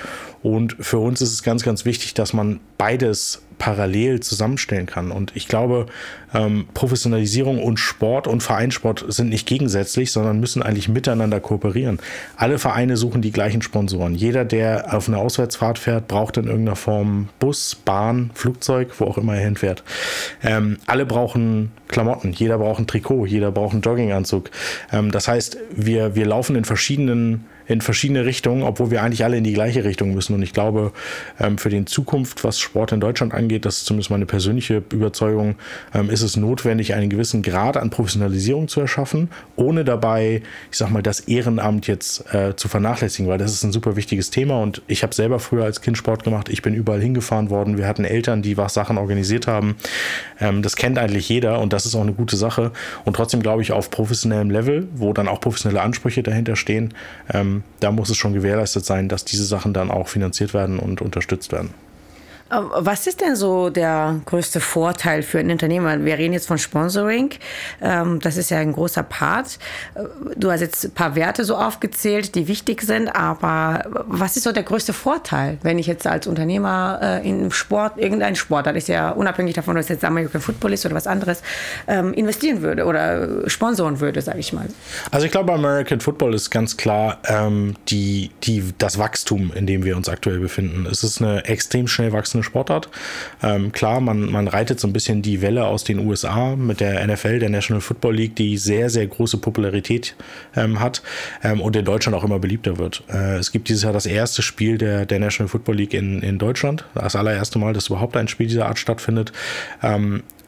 Und 0.42 0.76
für 0.80 0.98
uns 0.98 1.20
ist 1.20 1.32
es 1.32 1.42
ganz, 1.42 1.62
ganz 1.62 1.84
wichtig, 1.84 2.14
dass 2.14 2.32
man 2.32 2.60
beides 2.78 3.42
parallel 3.60 4.20
zusammenstellen 4.20 4.86
kann. 4.86 5.12
Und 5.12 5.36
ich 5.36 5.46
glaube, 5.46 5.86
ähm, 6.34 6.66
Professionalisierung 6.74 7.62
und 7.62 7.78
Sport 7.78 8.26
und 8.26 8.42
Vereinssport 8.42 9.04
sind 9.08 9.28
nicht 9.28 9.46
gegensätzlich, 9.46 10.10
sondern 10.12 10.40
müssen 10.40 10.62
eigentlich 10.62 10.88
miteinander 10.88 11.40
kooperieren. 11.40 12.00
Alle 12.36 12.58
Vereine 12.58 12.96
suchen 12.96 13.20
die 13.20 13.30
gleichen 13.30 13.60
Sponsoren. 13.62 14.14
Jeder, 14.14 14.46
der 14.46 14.94
auf 14.94 15.08
eine 15.08 15.18
Auswärtsfahrt 15.18 15.78
fährt, 15.78 16.08
braucht 16.08 16.38
in 16.38 16.46
irgendeiner 16.46 16.74
Form 16.74 17.28
Bus, 17.38 17.74
Bahn, 17.74 18.30
Flugzeug, 18.34 18.98
wo 18.98 19.04
auch 19.04 19.18
immer 19.18 19.36
er 19.36 19.44
hinfährt. 19.44 19.84
Ähm, 20.42 20.78
alle 20.86 21.04
brauchen 21.04 21.70
Klamotten. 21.86 22.32
Jeder 22.32 22.56
braucht 22.56 22.80
ein 22.80 22.86
Trikot, 22.86 23.26
jeder 23.26 23.52
braucht 23.52 23.74
einen 23.74 23.82
Jogginganzug. 23.82 24.50
Ähm, 24.90 25.10
das 25.10 25.28
heißt, 25.28 25.58
wir, 25.76 26.14
wir 26.14 26.24
laufen 26.24 26.56
in 26.56 26.64
verschiedenen 26.64 27.44
in 27.66 27.80
verschiedene 27.80 28.24
Richtungen, 28.24 28.62
obwohl 28.62 28.90
wir 28.90 29.02
eigentlich 29.02 29.24
alle 29.24 29.36
in 29.36 29.44
die 29.44 29.52
gleiche 29.52 29.84
Richtung 29.84 30.14
müssen. 30.14 30.34
Und 30.34 30.42
ich 30.42 30.52
glaube, 30.52 30.92
ähm, 31.38 31.58
für 31.58 31.68
die 31.68 31.84
Zukunft, 31.84 32.44
was 32.44 32.58
Sport 32.58 32.92
in 32.92 33.00
Deutschland 33.00 33.34
angeht, 33.34 33.64
das 33.64 33.78
ist 33.78 33.86
zumindest 33.86 34.10
meine 34.10 34.26
persönliche 34.26 34.82
Überzeugung, 34.92 35.56
ähm, 35.94 36.10
ist 36.10 36.22
es 36.22 36.36
notwendig, 36.36 36.94
einen 36.94 37.10
gewissen 37.10 37.42
Grad 37.42 37.76
an 37.76 37.90
Professionalisierung 37.90 38.68
zu 38.68 38.80
erschaffen, 38.80 39.30
ohne 39.56 39.84
dabei, 39.84 40.42
ich 40.70 40.78
sag 40.78 40.90
mal, 40.90 41.02
das 41.02 41.20
Ehrenamt 41.20 41.86
jetzt 41.86 42.34
äh, 42.34 42.56
zu 42.56 42.68
vernachlässigen, 42.68 43.30
weil 43.30 43.38
das 43.38 43.52
ist 43.52 43.64
ein 43.64 43.72
super 43.72 43.96
wichtiges 43.96 44.30
Thema. 44.30 44.60
Und 44.60 44.82
ich 44.86 45.02
habe 45.02 45.14
selber 45.14 45.38
früher 45.38 45.64
als 45.64 45.80
Kind 45.80 45.96
Sport 45.96 46.24
gemacht. 46.24 46.48
Ich 46.48 46.62
bin 46.62 46.74
überall 46.74 47.00
hingefahren 47.00 47.50
worden. 47.50 47.78
Wir 47.78 47.86
hatten 47.86 48.04
Eltern, 48.04 48.42
die 48.42 48.56
was 48.56 48.74
Sachen 48.74 48.98
organisiert 48.98 49.46
haben. 49.46 49.76
Ähm, 50.40 50.62
das 50.62 50.76
kennt 50.76 50.98
eigentlich 50.98 51.28
jeder 51.28 51.60
und 51.60 51.72
das 51.72 51.86
ist 51.86 51.94
auch 51.94 52.02
eine 52.02 52.12
gute 52.12 52.36
Sache. 52.36 52.72
Und 53.04 53.14
trotzdem 53.14 53.42
glaube 53.42 53.62
ich, 53.62 53.72
auf 53.72 53.90
professionellem 53.90 54.50
Level, 54.50 54.88
wo 54.94 55.12
dann 55.12 55.28
auch 55.28 55.40
professionelle 55.40 55.82
Ansprüche 55.82 56.22
dahinter 56.22 56.56
stehen, 56.56 56.94
da 57.80 57.90
muss 57.90 58.10
es 58.10 58.16
schon 58.16 58.32
gewährleistet 58.32 58.84
sein, 58.84 59.08
dass 59.08 59.24
diese 59.24 59.44
Sachen 59.44 59.72
dann 59.72 59.90
auch 59.90 60.08
finanziert 60.08 60.54
werden 60.54 60.78
und 60.78 61.00
unterstützt 61.00 61.52
werden. 61.52 61.70
Ähm, 62.52 62.70
was 62.74 63.06
ist 63.06 63.20
denn 63.20 63.36
so 63.36 63.70
der 63.70 64.20
größte 64.26 64.60
Vorteil 64.60 65.22
für 65.22 65.38
einen 65.38 65.52
Unternehmer? 65.52 66.04
Wir 66.04 66.18
reden 66.18 66.32
jetzt 66.32 66.48
von 66.48 66.58
Sponsoring. 66.58 67.30
Ähm, 67.80 68.20
das 68.20 68.36
ist 68.36 68.50
ja 68.50 68.58
ein 68.58 68.72
großer 68.72 69.02
Part. 69.02 69.58
Äh, 69.94 70.02
du 70.36 70.50
hast 70.50 70.60
jetzt 70.60 70.84
ein 70.84 70.90
paar 70.92 71.14
Werte 71.14 71.44
so 71.44 71.56
aufgezählt, 71.56 72.34
die 72.34 72.48
wichtig 72.48 72.82
sind, 72.82 73.08
aber 73.08 73.84
was 74.06 74.36
ist 74.36 74.44
so 74.44 74.52
der 74.52 74.62
größte 74.62 74.92
Vorteil, 74.92 75.58
wenn 75.62 75.78
ich 75.78 75.86
jetzt 75.86 76.06
als 76.06 76.26
Unternehmer 76.26 76.98
äh, 77.02 77.28
in 77.28 77.50
Sport, 77.50 77.98
irgendein 77.98 78.36
Sport, 78.36 78.66
das 78.66 78.76
ist 78.76 78.88
ja 78.88 79.10
unabhängig 79.10 79.54
davon, 79.54 79.76
ob 79.76 79.80
es 79.80 79.88
jetzt 79.88 80.04
American 80.04 80.40
Football 80.40 80.72
ist 80.72 80.84
oder 80.86 80.94
was 80.94 81.06
anderes, 81.06 81.42
ähm, 81.86 82.12
investieren 82.14 82.62
würde 82.62 82.84
oder 82.84 83.48
sponsoren 83.48 84.00
würde, 84.00 84.22
sage 84.22 84.38
ich 84.38 84.52
mal? 84.52 84.66
Also 85.10 85.26
ich 85.26 85.32
glaube, 85.32 85.52
American 85.52 86.00
Football 86.00 86.34
ist 86.34 86.50
ganz 86.50 86.76
klar 86.76 87.18
die, 87.88 88.30
die, 88.42 88.74
das 88.78 88.98
Wachstum, 88.98 89.52
in 89.54 89.66
dem 89.66 89.84
wir 89.84 89.96
uns 89.96 90.08
aktuell 90.08 90.40
befinden. 90.40 90.86
Es 90.90 91.04
ist 91.04 91.20
eine 91.20 91.44
extrem 91.44 91.86
schnell 91.86 92.12
wachsende 92.12 92.39
eine 92.40 92.44
Sportart. 92.44 92.88
Ähm, 93.42 93.72
klar, 93.72 94.00
man, 94.00 94.30
man 94.30 94.48
reitet 94.48 94.80
so 94.80 94.88
ein 94.88 94.92
bisschen 94.92 95.22
die 95.22 95.42
Welle 95.42 95.66
aus 95.66 95.84
den 95.84 95.98
USA 96.06 96.56
mit 96.56 96.80
der 96.80 97.06
NFL, 97.06 97.38
der 97.38 97.50
National 97.50 97.80
Football 97.80 98.16
League, 98.16 98.36
die 98.36 98.56
sehr, 98.56 98.90
sehr 98.90 99.06
große 99.06 99.38
Popularität 99.38 100.16
ähm, 100.56 100.80
hat 100.80 101.02
ähm, 101.42 101.60
und 101.60 101.76
in 101.76 101.84
Deutschland 101.84 102.16
auch 102.16 102.24
immer 102.24 102.38
beliebter 102.38 102.78
wird. 102.78 103.02
Äh, 103.08 103.36
es 103.36 103.52
gibt 103.52 103.68
dieses 103.68 103.82
Jahr 103.82 103.92
das 103.92 104.06
erste 104.06 104.42
Spiel 104.42 104.78
der, 104.78 105.06
der 105.06 105.20
National 105.20 105.48
Football 105.48 105.76
League 105.76 105.94
in, 105.94 106.22
in 106.22 106.38
Deutschland. 106.38 106.84
Das 106.94 107.16
allererste 107.16 107.58
Mal, 107.58 107.72
dass 107.72 107.88
überhaupt 107.88 108.16
ein 108.16 108.28
Spiel 108.28 108.46
dieser 108.46 108.66
Art 108.66 108.78
stattfindet. 108.78 109.32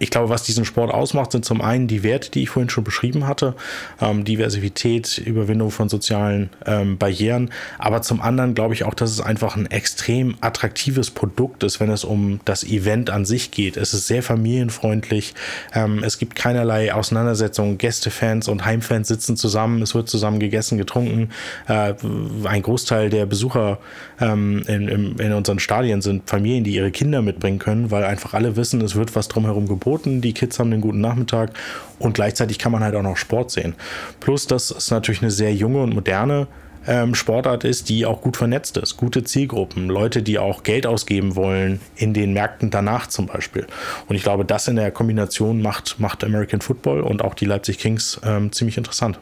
Ich 0.03 0.11
glaube, 0.11 0.31
was 0.31 0.43
diesen 0.43 0.65
Sport 0.65 0.93
ausmacht, 0.93 1.31
sind 1.31 1.45
zum 1.45 1.61
einen 1.61 1.87
die 1.87 2.03
Werte, 2.03 2.29
die 2.29 2.43
ich 2.43 2.51
vorhin 2.51 2.69
schon 2.69 2.83
beschrieben 2.83 3.29
hatte, 3.29 3.55
ähm, 4.01 4.25
Diversität, 4.25 5.17
Überwindung 5.19 5.71
von 5.71 5.89
sozialen 5.89 6.51
ähm, 6.67 6.99
Barrieren, 6.99 7.51
aber 7.79 8.03
zum 8.03 8.21
anderen 8.21 8.57
glaube 8.57 8.75
ich 8.75 8.83
auch, 8.83 8.95
dass 8.95 9.13
es 9.13 9.21
einfach 9.21 9.55
ein 9.55 9.67
extrem 9.67 10.35
attraktives 10.41 11.13
Produkt 11.13 11.63
ist, 11.63 11.79
wenn 11.79 11.89
es 11.89 12.03
um 12.03 12.41
das 12.45 12.65
Event 12.65 13.11
an 13.11 13.25
sich 13.25 13.53
geht. 13.53 13.77
Es 13.77 13.95
ist 13.95 14.09
sehr 14.09 14.25
familienfreundlich, 14.25 15.35
ähm, 15.73 16.03
es 16.03 16.19
gibt 16.19 16.35
keinerlei 16.35 16.93
Auseinandersetzungen, 16.93 17.79
Gästefans 17.79 18.49
und 18.49 18.65
Heimfans 18.65 19.07
sitzen 19.07 19.37
zusammen, 19.37 19.83
es 19.83 19.95
wird 19.95 20.09
zusammen 20.09 20.41
gegessen, 20.41 20.79
getrunken. 20.79 21.31
Äh, 21.69 21.95
ein 22.43 22.63
Großteil 22.63 23.09
der 23.09 23.27
Besucher 23.27 23.79
ähm, 24.21 24.65
in, 24.67 24.89
in, 24.89 25.19
in 25.21 25.33
unseren 25.33 25.61
Stadien 25.61 26.03
sind 26.03 26.29
Familien, 26.29 26.65
die 26.65 26.75
ihre 26.75 26.91
Kinder 26.91 27.23
mitbringen 27.23 27.61
können, 27.61 27.93
weil 27.93 28.03
einfach 28.03 28.35
alle 28.35 28.57
wissen, 28.57 28.81
es 28.81 28.97
wird 28.97 29.15
was 29.15 29.29
drumherum 29.29 29.69
geboten 29.69 29.92
geboten. 29.93 30.21
Die 30.21 30.33
Kids 30.33 30.59
haben 30.59 30.73
einen 30.73 30.81
guten 30.81 31.01
Nachmittag 31.01 31.53
und 31.99 32.15
gleichzeitig 32.15 32.59
kann 32.59 32.73
man 32.73 32.83
halt 32.83 32.95
auch 32.95 33.03
noch 33.03 33.17
Sport 33.17 33.51
sehen. 33.51 33.75
Plus, 34.21 34.47
dass 34.47 34.71
es 34.71 34.91
natürlich 34.91 35.23
eine 35.23 35.31
sehr 35.31 35.55
junge 35.55 35.83
und 35.83 35.95
moderne 35.95 36.47
ähm, 36.87 37.15
Sportart 37.15 37.63
ist, 37.63 37.89
die 37.91 38.07
auch 38.07 38.23
gut 38.23 38.37
vernetzt 38.37 38.77
ist. 38.77 38.97
Gute 38.97 39.23
Zielgruppen, 39.23 39.89
Leute, 39.89 40.23
die 40.23 40.39
auch 40.39 40.65
Geld 40.65 40.87
ausgeben 40.87 41.37
wollen 41.37 41.81
in 41.95 42.13
den 42.13 42.33
Märkten 42.33 42.71
danach 42.71 43.07
zum 43.07 43.27
Beispiel. 43.27 43.67
Und 44.09 44.17
ich 44.17 44.23
glaube, 44.23 44.45
das 44.45 44.67
in 44.67 44.77
der 44.77 44.91
Kombination 44.91 45.63
macht, 45.63 46.01
macht 46.01 46.25
American 46.25 46.61
Football 46.61 47.03
und 47.03 47.23
auch 47.23 47.35
die 47.35 47.45
Leipzig 47.45 47.79
Kings 47.79 48.21
ähm, 48.25 48.51
ziemlich 48.51 48.79
interessant. 48.79 49.19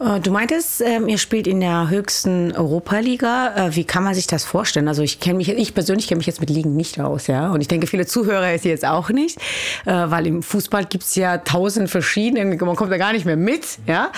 Äh, 0.00 0.20
du 0.20 0.30
meintest, 0.30 0.80
ähm, 0.80 1.08
ihr 1.08 1.18
spielt 1.18 1.46
in 1.46 1.60
der 1.60 1.90
höchsten 1.90 2.52
Europaliga. 2.52 3.68
Äh, 3.68 3.76
wie 3.76 3.84
kann 3.84 4.04
man 4.04 4.14
sich 4.14 4.26
das 4.26 4.44
vorstellen? 4.44 4.88
Also 4.88 5.02
ich 5.02 5.20
kenne 5.20 5.38
mich, 5.38 5.48
ich 5.48 5.74
persönlich 5.74 6.08
kenne 6.08 6.18
mich 6.18 6.26
jetzt 6.26 6.40
mit 6.40 6.50
Ligen 6.50 6.76
nicht 6.76 7.00
aus, 7.00 7.26
ja. 7.26 7.50
Und 7.50 7.60
ich 7.60 7.68
denke, 7.68 7.86
viele 7.86 8.06
Zuhörer 8.06 8.54
ist 8.54 8.64
jetzt 8.64 8.86
auch 8.86 9.10
nicht, 9.10 9.38
äh, 9.86 9.92
weil 9.92 10.26
im 10.26 10.42
Fußball 10.42 10.84
gibt 10.84 11.04
es 11.04 11.14
ja 11.14 11.38
tausend 11.38 11.90
verschiedene, 11.90 12.44
man 12.44 12.76
kommt 12.76 12.92
da 12.92 12.96
gar 12.96 13.12
nicht 13.12 13.24
mehr 13.24 13.36
mit, 13.36 13.78
ja. 13.86 14.10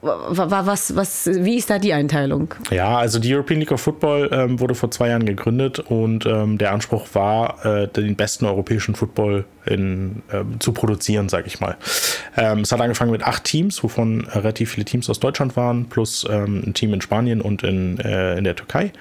Was, 0.00 0.96
was, 0.96 1.26
wie 1.32 1.56
ist 1.56 1.70
da 1.70 1.78
die 1.78 1.92
Einteilung? 1.92 2.54
Ja, 2.70 2.98
also 2.98 3.18
die 3.18 3.34
European 3.34 3.60
League 3.60 3.72
of 3.72 3.80
Football 3.80 4.30
ähm, 4.32 4.60
wurde 4.60 4.74
vor 4.74 4.90
zwei 4.90 5.08
Jahren 5.08 5.26
gegründet 5.26 5.78
und 5.78 6.26
ähm, 6.26 6.58
der 6.58 6.72
Anspruch 6.72 7.06
war, 7.12 7.86
den 7.96 8.16
besten 8.16 8.46
europäischen 8.46 8.94
Football 8.94 9.44
in, 9.66 10.22
zu 10.58 10.72
produzieren, 10.72 11.28
sage 11.28 11.46
ich 11.46 11.60
mal. 11.60 11.76
es 12.34 12.72
hat 12.72 12.80
angefangen 12.80 13.10
mit 13.10 13.22
acht 13.22 13.44
Teams, 13.44 13.82
wovon 13.82 14.26
relativ 14.26 14.72
viele 14.72 14.84
Teams 14.84 15.10
aus 15.10 15.20
Deutschland 15.20 15.56
waren, 15.56 15.86
plus 15.86 16.26
ähm, 16.30 16.62
ein 16.66 16.74
Team 16.74 16.94
in 16.94 17.00
Spanien 17.00 17.40
und 17.40 17.62
in, 17.62 17.98
äh, 17.98 18.38
in 18.38 18.44
der 18.44 18.56
Türkei. 18.56 18.92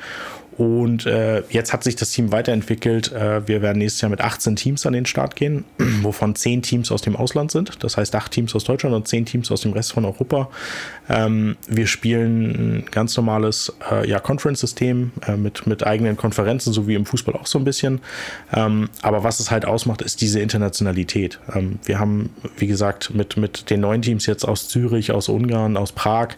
Und 0.59 1.05
äh, 1.05 1.41
jetzt 1.51 1.71
hat 1.71 1.85
sich 1.85 1.95
das 1.95 2.11
Team 2.11 2.33
weiterentwickelt. 2.33 3.13
Äh, 3.13 3.47
wir 3.47 3.61
werden 3.61 3.77
nächstes 3.77 4.01
Jahr 4.01 4.09
mit 4.09 4.19
18 4.19 4.57
Teams 4.57 4.85
an 4.85 4.91
den 4.91 5.05
Start 5.05 5.37
gehen, 5.37 5.63
wovon 6.01 6.35
10 6.35 6.63
Teams 6.63 6.91
aus 6.91 7.01
dem 7.01 7.15
Ausland 7.15 7.49
sind. 7.49 7.81
Das 7.81 7.95
heißt 7.95 8.13
8 8.13 8.29
Teams 8.29 8.53
aus 8.53 8.65
Deutschland 8.65 8.93
und 8.93 9.07
10 9.07 9.25
Teams 9.25 9.49
aus 9.51 9.61
dem 9.61 9.71
Rest 9.71 9.93
von 9.93 10.03
Europa. 10.03 10.49
Ähm, 11.07 11.55
wir 11.69 11.87
spielen 11.87 12.81
ein 12.81 12.85
ganz 12.91 13.15
normales 13.15 13.73
äh, 13.89 14.05
ja, 14.05 14.19
Conference-System 14.19 15.13
äh, 15.25 15.37
mit, 15.37 15.65
mit 15.65 15.87
eigenen 15.87 16.17
Konferenzen, 16.17 16.73
so 16.73 16.89
wie 16.89 16.95
im 16.95 17.05
Fußball 17.05 17.35
auch 17.35 17.47
so 17.47 17.57
ein 17.57 17.63
bisschen. 17.63 18.01
Ähm, 18.53 18.89
aber 19.01 19.23
was 19.23 19.39
es 19.39 19.51
halt 19.51 19.63
ausmacht, 19.63 20.01
ist 20.01 20.19
diese 20.19 20.41
Internationalität. 20.41 21.39
Ähm, 21.55 21.79
wir 21.85 21.99
haben, 21.99 22.31
wie 22.57 22.67
gesagt, 22.67 23.13
mit, 23.13 23.37
mit 23.37 23.69
den 23.69 23.79
neuen 23.79 24.01
Teams 24.01 24.25
jetzt 24.25 24.43
aus 24.43 24.67
Zürich, 24.67 25.13
aus 25.13 25.29
Ungarn, 25.29 25.77
aus 25.77 25.93
Prag, 25.93 26.31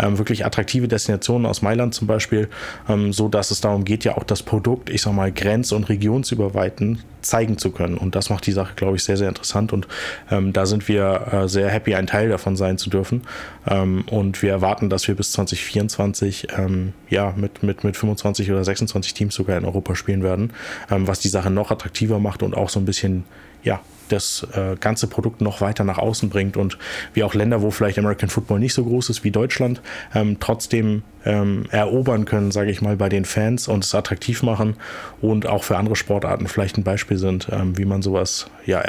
ähm, 0.00 0.18
wirklich 0.18 0.44
attraktive 0.44 0.88
Destinationen 0.88 1.46
aus 1.46 1.62
Mailand 1.62 1.94
zum 1.94 2.08
Beispiel, 2.08 2.48
ähm, 2.88 3.12
so 3.12 3.28
dass 3.28 3.52
es 3.52 3.60
darum 3.68 3.84
geht, 3.84 4.04
ja 4.04 4.16
auch 4.16 4.24
das 4.24 4.42
Produkt, 4.42 4.90
ich 4.90 5.02
sag 5.02 5.12
mal, 5.12 5.30
grenz- 5.30 5.72
und 5.72 5.88
regionsüberweitend 5.88 7.04
zeigen 7.20 7.58
zu 7.58 7.70
können. 7.70 7.96
Und 7.96 8.14
das 8.14 8.30
macht 8.30 8.46
die 8.46 8.52
Sache, 8.52 8.74
glaube 8.74 8.96
ich, 8.96 9.04
sehr, 9.04 9.16
sehr 9.16 9.28
interessant. 9.28 9.72
Und 9.72 9.86
ähm, 10.30 10.52
da 10.52 10.66
sind 10.66 10.88
wir 10.88 11.28
äh, 11.30 11.48
sehr 11.48 11.68
happy, 11.68 11.94
ein 11.94 12.06
Teil 12.06 12.28
davon 12.28 12.56
sein 12.56 12.78
zu 12.78 12.90
dürfen. 12.90 13.22
Ähm, 13.68 14.04
und 14.10 14.42
wir 14.42 14.50
erwarten, 14.50 14.88
dass 14.88 15.06
wir 15.08 15.14
bis 15.14 15.32
2024 15.32 16.48
ähm, 16.56 16.92
ja, 17.08 17.34
mit, 17.36 17.62
mit, 17.62 17.84
mit 17.84 17.96
25 17.96 18.50
oder 18.50 18.64
26 18.64 19.14
Teams 19.14 19.34
sogar 19.34 19.58
in 19.58 19.64
Europa 19.64 19.94
spielen 19.94 20.22
werden, 20.22 20.52
ähm, 20.90 21.06
was 21.06 21.20
die 21.20 21.28
Sache 21.28 21.50
noch 21.50 21.70
attraktiver 21.70 22.18
macht 22.18 22.42
und 22.42 22.56
auch 22.56 22.70
so 22.70 22.80
ein 22.80 22.86
bisschen 22.86 23.24
ja, 23.62 23.80
das 24.08 24.46
äh, 24.54 24.76
ganze 24.76 25.06
Produkt 25.06 25.40
noch 25.40 25.60
weiter 25.60 25.84
nach 25.84 25.98
außen 25.98 26.30
bringt 26.30 26.56
und 26.56 26.78
wie 27.14 27.22
auch 27.22 27.34
Länder, 27.34 27.62
wo 27.62 27.70
vielleicht 27.70 27.98
American 27.98 28.28
Football 28.28 28.58
nicht 28.58 28.74
so 28.74 28.84
groß 28.84 29.10
ist 29.10 29.24
wie 29.24 29.30
Deutschland, 29.30 29.80
ähm, 30.14 30.38
trotzdem 30.40 31.02
ähm, 31.24 31.66
erobern 31.70 32.24
können, 32.24 32.50
sage 32.50 32.70
ich 32.70 32.80
mal, 32.80 32.96
bei 32.96 33.08
den 33.08 33.24
Fans 33.24 33.68
und 33.68 33.84
es 33.84 33.94
attraktiv 33.94 34.42
machen 34.42 34.76
und 35.20 35.46
auch 35.46 35.64
für 35.64 35.76
andere 35.76 35.96
Sportarten 35.96 36.48
vielleicht 36.48 36.78
ein 36.78 36.84
Beispiel 36.84 37.18
sind, 37.18 37.48
ähm, 37.50 37.76
wie 37.76 37.84
man 37.84 38.02
sowas 38.02 38.46
ja 38.66 38.82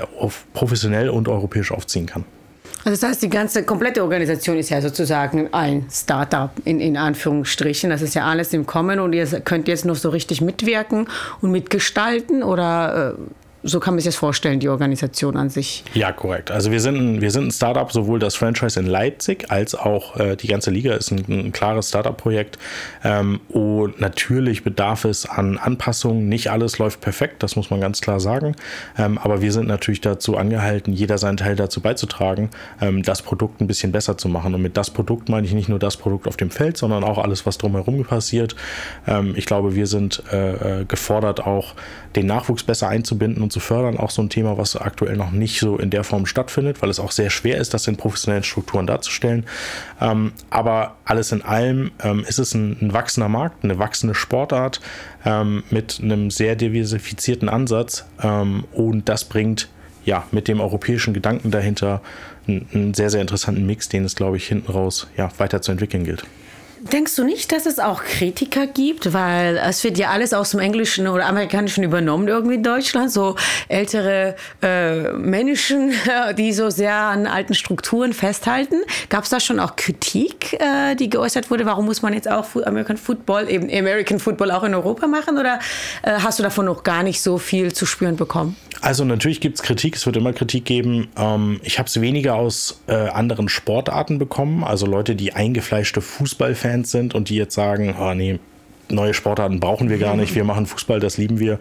professionell 0.54 1.10
und 1.10 1.28
europäisch 1.28 1.72
aufziehen 1.72 2.06
kann. 2.06 2.26
Also 2.86 3.02
das 3.02 3.10
heißt, 3.10 3.24
die 3.24 3.30
ganze 3.30 3.64
komplette 3.64 4.02
Organisation 4.02 4.58
ist 4.58 4.70
ja 4.70 4.82
sozusagen 4.82 5.54
ein 5.54 5.86
Startup 5.92 6.52
in, 6.64 6.80
in 6.80 6.96
Anführungsstrichen. 6.96 7.90
Das 7.90 8.02
ist 8.02 8.16
ja 8.16 8.26
alles 8.26 8.54
im 8.54 8.66
Kommen 8.66 9.00
und 9.00 9.14
ihr 9.14 9.26
könnt 9.42 9.68
jetzt 9.68 9.86
noch 9.86 9.96
so 9.98 10.10
richtig 10.10 10.40
mitwirken 10.40 11.08
und 11.42 11.52
mitgestalten 11.52 12.42
oder 12.42 13.16
äh, 13.18 13.22
so 13.62 13.80
kann 13.82 13.94
man 13.94 14.00
sich 14.00 14.06
das 14.06 14.16
vorstellen, 14.16 14.62
die 14.62 14.70
Organisation 14.70 15.36
an 15.36 15.50
sich. 15.50 15.84
Ja, 15.94 16.14
korrekt. 16.14 16.50
Also 16.50 16.72
wir 16.72 16.80
sind, 16.80 17.20
wir 17.20 17.30
sind 17.30 17.48
ein 17.48 17.52
Startup, 17.52 17.92
sowohl 17.92 18.18
das 18.18 18.36
Franchise 18.36 18.80
in 18.80 18.86
Leipzig 18.86 19.52
als 19.52 19.76
auch 19.76 20.16
äh, 20.18 20.38
die 20.38 20.48
ganze 20.48 20.72
Liga 20.72 20.94
ist 20.94 21.12
ein, 21.12 21.26
ein 21.28 21.52
klares 21.52 21.90
Startup-Projekt. 21.90 22.58
Ähm, 23.04 23.42
und 23.50 24.00
natürlich 24.00 24.64
bedarf 24.64 25.04
es 25.04 25.26
an 25.26 25.58
Anpassungen. 25.58 26.30
Nicht 26.30 26.52
alles 26.52 26.78
läuft 26.78 27.02
perfekt, 27.02 27.44
das 27.44 27.58
muss 27.58 27.70
man 27.70 27.82
ganz 27.82 28.00
klar 28.00 28.22
sagen. 28.22 28.56
Ähm, 28.98 29.18
aber 29.18 29.42
wir 29.42 29.52
sind 29.52 29.68
natürlich 29.68 30.00
dazu 30.00 30.38
angehalten, 30.38 30.94
jeder 30.94 31.18
seinen 31.18 31.38
Teil 31.38 31.58
dazu 31.58 31.82
beizutragen, 31.82 32.52
ähm, 32.80 33.04
das 33.04 33.22
Produkt 33.22 33.60
ein 33.60 33.68
bisschen 33.68 33.92
besser 33.92 34.18
zu 34.18 34.30
machen. 34.30 34.56
Und 34.56 34.62
mit 34.62 34.78
das 34.78 34.90
Produkt 34.90 35.28
meine 35.28 35.46
ich 35.46 35.54
nicht 35.54 35.68
nur 35.68 35.80
das 35.80 35.98
Produkt 35.98 36.30
auf 36.30 36.38
dem 36.38 36.50
Feld, 36.50 36.78
sondern 36.78 37.04
auch 37.04 37.18
alles, 37.18 37.46
was 37.46 37.58
drumherum 37.58 38.06
passiert. 38.06 38.56
Ähm, 39.06 39.34
ich 39.36 39.46
glaube, 39.46 39.76
wir 39.76 39.88
sind 39.88 40.24
äh, 40.32 40.82
äh 40.82 40.86
gefordert, 40.86 41.46
auch 41.46 41.74
den 42.16 42.26
Nachwuchs 42.26 42.64
besser 42.64 42.88
einzubinden 42.88 43.44
und 43.50 43.54
zu 43.54 43.60
fördern. 43.60 43.98
Auch 43.98 44.12
so 44.12 44.22
ein 44.22 44.30
Thema, 44.30 44.58
was 44.58 44.76
aktuell 44.76 45.18
noch 45.18 45.32
nicht 45.32 45.60
so 45.60 45.78
in 45.78 45.90
der 45.90 46.04
Form 46.04 46.28
stattfindet, 46.28 46.82
weil 46.82 46.90
es 46.90 47.00
auch 47.00 47.12
sehr 47.12 47.32
schwer 47.32 47.58
ist, 47.58 47.74
das 47.74 47.88
in 47.88 47.98
professionellen 47.98 48.44
Strukturen 48.44 48.86
darzustellen. 48.86 49.46
Ähm, 50.00 50.34
aber 50.52 50.96
alles 51.04 51.32
in 51.32 51.42
allem 51.42 51.92
ähm, 52.04 52.24
ist 52.28 52.38
es 52.38 52.54
ein, 52.54 52.78
ein, 52.80 52.94
wachsender 52.94 53.28
Markt, 53.28 53.64
eine 53.64 53.80
wachsende 53.80 54.14
Sportart 54.14 54.82
ähm, 55.26 55.64
mit 55.72 56.00
einem 56.02 56.30
sehr 56.30 56.56
diversifizierten 56.56 57.50
Ansatz. 57.50 58.06
Ähm, 58.22 58.66
und 58.72 59.10
das 59.10 59.26
bringt 59.26 59.70
ja 60.06 60.26
mit 60.32 60.48
dem 60.48 60.62
europäischen 60.62 61.14
Gedanken 61.14 61.50
dahinter 61.50 62.02
einen, 62.48 62.68
einen 62.72 62.94
sehr, 62.94 63.10
sehr 63.10 63.22
interessanten 63.22 63.66
Mix, 63.66 63.90
den 63.90 64.06
es, 64.06 64.16
glaube 64.16 64.38
ich, 64.38 64.48
hinten 64.48 64.72
raus 64.72 65.08
ja, 65.18 65.32
weiterzuentwickeln 65.40 66.04
gilt. 66.04 66.24
Denkst 66.82 67.16
du 67.18 67.26
nicht, 67.26 67.52
dass 67.52 67.66
es 67.66 67.78
auch 67.80 68.04
Kritiker 68.04 68.66
gibt? 68.66 69.14
Weil 69.14 69.58
es 69.58 69.84
wird 69.84 69.98
ja 69.98 70.12
alles 70.12 70.34
aus 70.34 70.52
dem 70.52 70.62
Englischen 70.62 71.08
oder 71.08 71.26
Amerikanischen 71.26 71.84
übernommen 71.84 72.28
irgendwie 72.28 72.56
in 72.56 72.64
Deutschland. 72.64 73.12
So 73.12 73.36
ältere 73.68 74.36
äh, 74.62 75.12
Menschen, 75.14 75.92
die 76.38 76.54
so 76.54 76.70
sehr 76.70 76.96
an 76.96 77.28
alten 77.28 77.54
Strukturen 77.54 78.14
festhalten. 78.14 78.82
Gab 79.10 79.26
es 79.26 79.30
da 79.30 79.40
schon 79.42 79.60
auch 79.60 79.76
Kritik, 79.76 80.54
äh, 80.54 80.96
die 80.96 81.10
geäußert 81.10 81.52
wurde? 81.52 81.66
Warum 81.66 81.86
muss 81.86 82.02
man 82.02 82.14
jetzt 82.14 82.30
auch 82.30 82.56
American 82.66 82.98
Football, 82.98 83.50
eben 83.50 83.70
American 83.70 84.20
Football 84.20 84.52
auch 84.52 84.64
in 84.64 84.74
Europa 84.74 85.08
machen? 85.08 85.38
Oder 85.38 85.60
äh, 86.04 86.12
hast 86.12 86.40
du 86.40 86.44
davon 86.44 86.66
noch 86.66 86.84
gar 86.84 87.04
nicht 87.04 87.22
so 87.22 87.38
viel 87.38 87.74
zu 87.74 87.86
spüren 87.86 88.16
bekommen? 88.16 88.56
Also 88.82 89.04
natürlich 89.04 89.42
gibt 89.42 89.58
es 89.58 89.62
Kritik, 89.62 89.96
es 89.96 90.06
wird 90.06 90.16
immer 90.16 90.32
Kritik 90.32 90.64
geben. 90.64 91.10
Ähm, 91.18 91.60
ich 91.64 91.80
habe 91.80 91.88
es 91.88 92.00
weniger 92.00 92.36
aus 92.36 92.82
äh, 92.88 92.94
anderen 92.94 93.50
Sportarten 93.50 94.20
bekommen. 94.20 94.64
Also 94.64 94.86
Leute, 94.86 95.16
die 95.16 95.34
eingefleischte 95.34 96.00
Fußballfans 96.00 96.69
Fans 96.70 96.92
sind 96.92 97.16
und 97.16 97.30
die 97.30 97.36
jetzt 97.36 97.56
sagen, 97.56 97.96
oh 98.00 98.14
nee, 98.14 98.40
neue 98.90 99.14
Sportarten 99.14 99.60
brauchen 99.60 99.90
wir 99.90 99.98
gar 99.98 100.16
nicht, 100.16 100.36
wir 100.36 100.44
machen 100.44 100.66
Fußball, 100.66 101.00
das 101.00 101.18
lieben 101.18 101.40
wir 101.40 101.60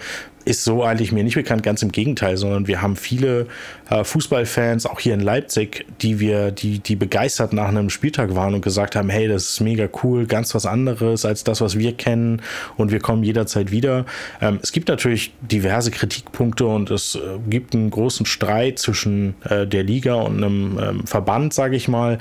ist 0.48 0.64
so 0.64 0.82
eigentlich 0.82 1.12
mir 1.12 1.24
nicht 1.24 1.34
bekannt, 1.34 1.62
ganz 1.62 1.82
im 1.82 1.92
Gegenteil, 1.92 2.38
sondern 2.38 2.66
wir 2.66 2.80
haben 2.80 2.96
viele 2.96 3.48
äh, 3.90 4.02
Fußballfans, 4.02 4.86
auch 4.86 4.98
hier 4.98 5.12
in 5.12 5.20
Leipzig, 5.20 5.84
die 6.00 6.20
wir, 6.20 6.52
die, 6.52 6.78
die 6.78 6.96
begeistert 6.96 7.52
nach 7.52 7.68
einem 7.68 7.90
Spieltag 7.90 8.34
waren 8.34 8.54
und 8.54 8.62
gesagt 8.62 8.96
haben, 8.96 9.10
hey, 9.10 9.28
das 9.28 9.50
ist 9.50 9.60
mega 9.60 9.88
cool, 10.02 10.24
ganz 10.24 10.54
was 10.54 10.64
anderes 10.64 11.26
als 11.26 11.44
das, 11.44 11.60
was 11.60 11.78
wir 11.78 11.92
kennen 11.92 12.40
und 12.78 12.90
wir 12.92 12.98
kommen 12.98 13.24
jederzeit 13.24 13.70
wieder. 13.70 14.06
Ähm, 14.40 14.58
es 14.62 14.72
gibt 14.72 14.88
natürlich 14.88 15.32
diverse 15.42 15.90
Kritikpunkte 15.90 16.66
und 16.66 16.90
es 16.90 17.14
äh, 17.14 17.20
gibt 17.50 17.74
einen 17.74 17.90
großen 17.90 18.24
Streit 18.24 18.78
zwischen 18.78 19.34
äh, 19.44 19.66
der 19.66 19.82
Liga 19.82 20.14
und 20.14 20.38
einem 20.38 20.78
ähm, 20.82 21.06
Verband, 21.06 21.52
sage 21.52 21.76
ich 21.76 21.88
mal, 21.88 22.18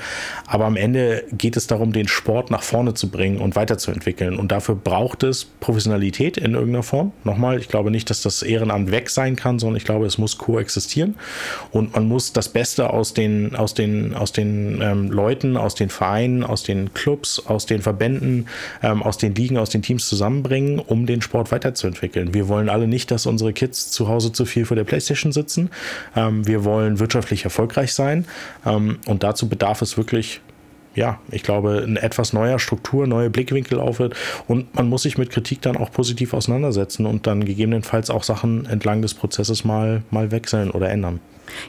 aber 0.48 0.66
am 0.66 0.76
Ende 0.76 1.24
geht 1.32 1.56
es 1.56 1.68
darum, 1.68 1.94
den 1.94 2.10
Sport 2.10 2.52
nach 2.52 2.64
vorne 2.64 2.94
zu 2.94 3.10
bringen 3.10 3.40
und 3.40 3.56
weiterzuentwickeln 3.56 4.36
und 4.36 4.52
dafür 4.52 4.76
braucht 4.76 5.24
es 5.24 5.46
Professionalität 5.46 6.36
in 6.36 6.56
irgendeiner 6.56 6.84
Form. 6.84 7.14
Nochmal, 7.24 7.58
ich 7.60 7.70
glaube 7.70 7.90
nicht, 7.90 8.10
dass 8.10 8.17
dass 8.26 8.40
das 8.40 8.48
Ehrenamt 8.48 8.92
weg 8.92 9.10
sein 9.10 9.36
kann, 9.36 9.60
sondern 9.60 9.78
ich 9.78 9.86
glaube, 9.86 10.06
es 10.06 10.18
muss 10.18 10.38
koexistieren 10.38 11.16
und 11.72 11.94
man 11.94 12.08
muss 12.08 12.34
das 12.34 12.50
Beste 12.50 12.90
aus 12.90 13.14
den, 13.14 13.56
aus 13.56 13.74
den, 13.74 14.16
aus 14.16 14.32
den 14.32 14.82
ähm, 14.82 15.12
Leuten, 15.12 15.58
aus 15.58 15.76
den 15.76 15.90
Vereinen, 15.90 16.44
aus 16.44 16.64
den 16.64 16.94
Clubs, 16.94 17.40
aus 17.46 17.66
den 17.66 17.82
Verbänden, 17.82 18.48
ähm, 18.84 19.04
aus 19.04 19.18
den 19.18 19.36
Ligen, 19.36 19.58
aus 19.58 19.70
den 19.70 19.82
Teams 19.82 20.08
zusammenbringen, 20.08 20.80
um 20.80 21.06
den 21.06 21.22
Sport 21.22 21.52
weiterzuentwickeln. 21.52 22.34
Wir 22.34 22.48
wollen 22.48 22.70
alle 22.70 22.88
nicht, 22.88 23.12
dass 23.12 23.26
unsere 23.26 23.54
Kids 23.54 23.92
zu 23.92 24.08
Hause 24.08 24.32
zu 24.32 24.46
viel 24.46 24.66
vor 24.66 24.76
der 24.76 24.84
Playstation 24.84 25.32
sitzen. 25.32 25.70
Ähm, 26.16 26.48
wir 26.48 26.64
wollen 26.64 27.00
wirtschaftlich 27.00 27.44
erfolgreich 27.44 27.94
sein 27.94 28.26
ähm, 28.66 29.00
und 29.06 29.24
dazu 29.24 29.50
bedarf 29.50 29.82
es 29.82 29.98
wirklich 29.98 30.42
ja, 30.98 31.20
ich 31.32 31.44
glaube, 31.44 31.84
eine 31.86 32.02
etwas 32.02 32.34
neuer 32.34 32.58
Struktur, 32.58 33.06
neue 33.06 33.30
Blickwinkel 33.30 33.80
aufhört 33.80 34.16
und 34.48 34.76
man 34.76 34.90
muss 34.90 35.04
sich 35.04 35.18
mit 35.18 35.30
Kritik 35.30 35.62
dann 35.62 35.78
auch 35.78 35.92
positiv 35.92 36.34
auseinandersetzen 36.34 37.06
und 37.06 37.28
dann 37.28 37.46
gegebenenfalls 37.46 38.10
auch 38.10 38.24
Sachen 38.24 38.66
entlang 38.66 39.04
des 39.04 39.14
Prozesses 39.14 39.64
mal, 39.64 40.02
mal 40.10 40.32
wechseln 40.32 40.72
oder 40.72 40.90
ändern. 40.90 41.20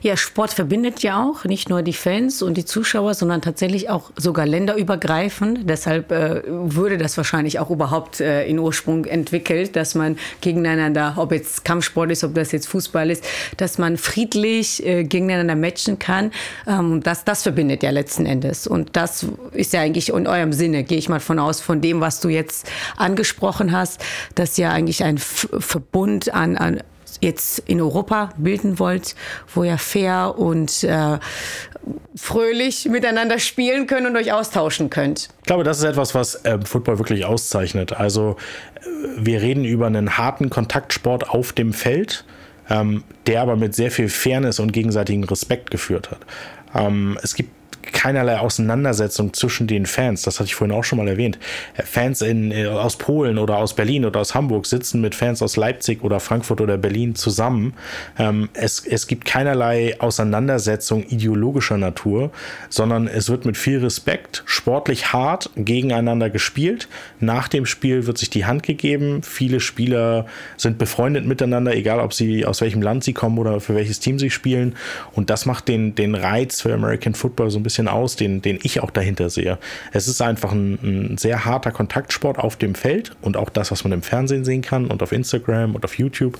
Ja, 0.02 0.16
Sport 0.16 0.52
verbindet 0.52 1.02
ja 1.02 1.22
auch 1.22 1.44
nicht 1.44 1.68
nur 1.68 1.82
die 1.82 1.92
Fans 1.92 2.42
und 2.42 2.56
die 2.56 2.64
Zuschauer, 2.64 3.14
sondern 3.14 3.42
tatsächlich 3.42 3.90
auch 3.90 4.10
sogar 4.16 4.46
länderübergreifend. 4.46 5.68
Deshalb 5.68 6.10
äh, 6.12 6.42
würde 6.46 6.98
das 6.98 7.16
wahrscheinlich 7.16 7.58
auch 7.58 7.70
überhaupt 7.70 8.20
äh, 8.20 8.46
in 8.46 8.58
Ursprung 8.58 9.04
entwickelt, 9.04 9.76
dass 9.76 9.94
man 9.94 10.18
gegeneinander, 10.40 11.14
ob 11.16 11.32
jetzt 11.32 11.64
Kampfsport 11.64 12.10
ist, 12.10 12.24
ob 12.24 12.34
das 12.34 12.52
jetzt 12.52 12.68
Fußball 12.68 13.10
ist, 13.10 13.24
dass 13.56 13.78
man 13.78 13.96
friedlich 13.96 14.84
äh, 14.84 15.04
gegeneinander 15.04 15.56
matchen 15.56 15.98
kann. 15.98 16.30
Ähm, 16.66 17.02
das, 17.02 17.24
das 17.24 17.42
verbindet 17.42 17.82
ja 17.82 17.90
letzten 17.90 18.26
Endes. 18.26 18.66
Und 18.66 18.96
das 18.96 19.26
ist 19.52 19.72
ja 19.72 19.80
eigentlich 19.80 20.10
in 20.10 20.26
eurem 20.26 20.52
Sinne, 20.52 20.84
gehe 20.84 20.98
ich 20.98 21.08
mal 21.08 21.20
von 21.20 21.38
aus, 21.38 21.60
von 21.60 21.80
dem, 21.80 22.00
was 22.00 22.20
du 22.20 22.28
jetzt 22.28 22.70
angesprochen 22.96 23.72
hast, 23.72 24.04
dass 24.34 24.56
ja 24.56 24.70
eigentlich 24.70 25.04
ein 25.04 25.18
Verbund 25.18 26.32
an, 26.34 26.56
an 26.56 26.80
jetzt 27.20 27.60
in 27.60 27.80
Europa 27.80 28.30
bilden 28.36 28.78
wollt, 28.78 29.14
wo 29.54 29.64
ihr 29.64 29.78
fair 29.78 30.34
und 30.38 30.84
äh, 30.84 31.18
fröhlich 32.14 32.86
miteinander 32.86 33.38
spielen 33.38 33.86
könnt 33.86 34.06
und 34.06 34.16
euch 34.16 34.32
austauschen 34.32 34.90
könnt. 34.90 35.28
Ich 35.40 35.46
glaube, 35.46 35.64
das 35.64 35.78
ist 35.78 35.84
etwas, 35.84 36.14
was 36.14 36.44
äh, 36.44 36.58
Football 36.64 36.98
wirklich 36.98 37.24
auszeichnet. 37.24 37.92
Also 37.92 38.36
äh, 38.76 38.86
wir 39.16 39.42
reden 39.42 39.64
über 39.64 39.86
einen 39.86 40.18
harten 40.18 40.50
Kontaktsport 40.50 41.28
auf 41.30 41.52
dem 41.52 41.72
Feld, 41.72 42.24
ähm, 42.70 43.04
der 43.26 43.42
aber 43.42 43.56
mit 43.56 43.74
sehr 43.74 43.90
viel 43.90 44.08
Fairness 44.08 44.58
und 44.60 44.72
gegenseitigem 44.72 45.24
Respekt 45.24 45.70
geführt 45.70 46.10
hat. 46.10 46.20
Ähm, 46.74 47.18
es 47.22 47.34
gibt 47.34 47.50
keinerlei 47.92 48.38
Auseinandersetzung 48.38 49.32
zwischen 49.34 49.66
den 49.66 49.86
Fans. 49.86 50.22
Das 50.22 50.38
hatte 50.38 50.48
ich 50.48 50.54
vorhin 50.54 50.76
auch 50.76 50.84
schon 50.84 50.98
mal 50.98 51.08
erwähnt. 51.08 51.38
Fans 51.84 52.22
in, 52.22 52.52
äh, 52.52 52.66
aus 52.66 52.96
Polen 52.96 53.38
oder 53.38 53.58
aus 53.58 53.74
Berlin 53.74 54.04
oder 54.04 54.20
aus 54.20 54.34
Hamburg 54.34 54.66
sitzen 54.66 55.00
mit 55.00 55.14
Fans 55.14 55.42
aus 55.42 55.56
Leipzig 55.56 56.02
oder 56.02 56.20
Frankfurt 56.20 56.60
oder 56.60 56.78
Berlin 56.78 57.14
zusammen. 57.14 57.74
Ähm, 58.18 58.48
es, 58.54 58.84
es 58.86 59.06
gibt 59.06 59.24
keinerlei 59.24 59.96
Auseinandersetzung 60.00 61.04
ideologischer 61.04 61.78
Natur, 61.78 62.30
sondern 62.68 63.08
es 63.08 63.28
wird 63.28 63.44
mit 63.44 63.56
viel 63.56 63.78
Respekt, 63.78 64.42
sportlich 64.46 65.12
hart 65.12 65.50
gegeneinander 65.56 66.30
gespielt. 66.30 66.88
Nach 67.20 67.48
dem 67.48 67.66
Spiel 67.66 68.06
wird 68.06 68.18
sich 68.18 68.30
die 68.30 68.44
Hand 68.44 68.62
gegeben. 68.62 69.22
Viele 69.22 69.60
Spieler 69.60 70.26
sind 70.56 70.78
befreundet 70.78 71.26
miteinander, 71.26 71.74
egal 71.74 72.00
ob 72.00 72.14
sie 72.14 72.44
aus 72.44 72.60
welchem 72.60 72.82
Land 72.82 73.04
sie 73.04 73.12
kommen 73.12 73.38
oder 73.38 73.60
für 73.60 73.74
welches 73.74 74.00
Team 74.00 74.18
sie 74.18 74.30
spielen. 74.30 74.74
Und 75.12 75.30
das 75.30 75.46
macht 75.46 75.68
den, 75.68 75.94
den 75.94 76.14
Reiz 76.14 76.60
für 76.62 76.72
American 76.72 77.14
Football 77.14 77.50
so 77.50 77.58
ein 77.58 77.62
bisschen 77.62 77.77
aus, 77.86 78.16
den, 78.16 78.42
den 78.42 78.58
ich 78.62 78.80
auch 78.80 78.90
dahinter 78.90 79.30
sehe. 79.30 79.58
Es 79.92 80.08
ist 80.08 80.20
einfach 80.20 80.50
ein, 80.52 80.78
ein 80.82 81.18
sehr 81.18 81.44
harter 81.44 81.70
Kontaktsport 81.70 82.38
auf 82.38 82.56
dem 82.56 82.74
Feld 82.74 83.12
und 83.20 83.36
auch 83.36 83.50
das, 83.50 83.70
was 83.70 83.84
man 83.84 83.92
im 83.92 84.02
Fernsehen 84.02 84.44
sehen 84.44 84.62
kann 84.62 84.86
und 84.86 85.02
auf 85.02 85.12
Instagram 85.12 85.74
und 85.74 85.84
auf 85.84 85.98
YouTube. 85.98 86.38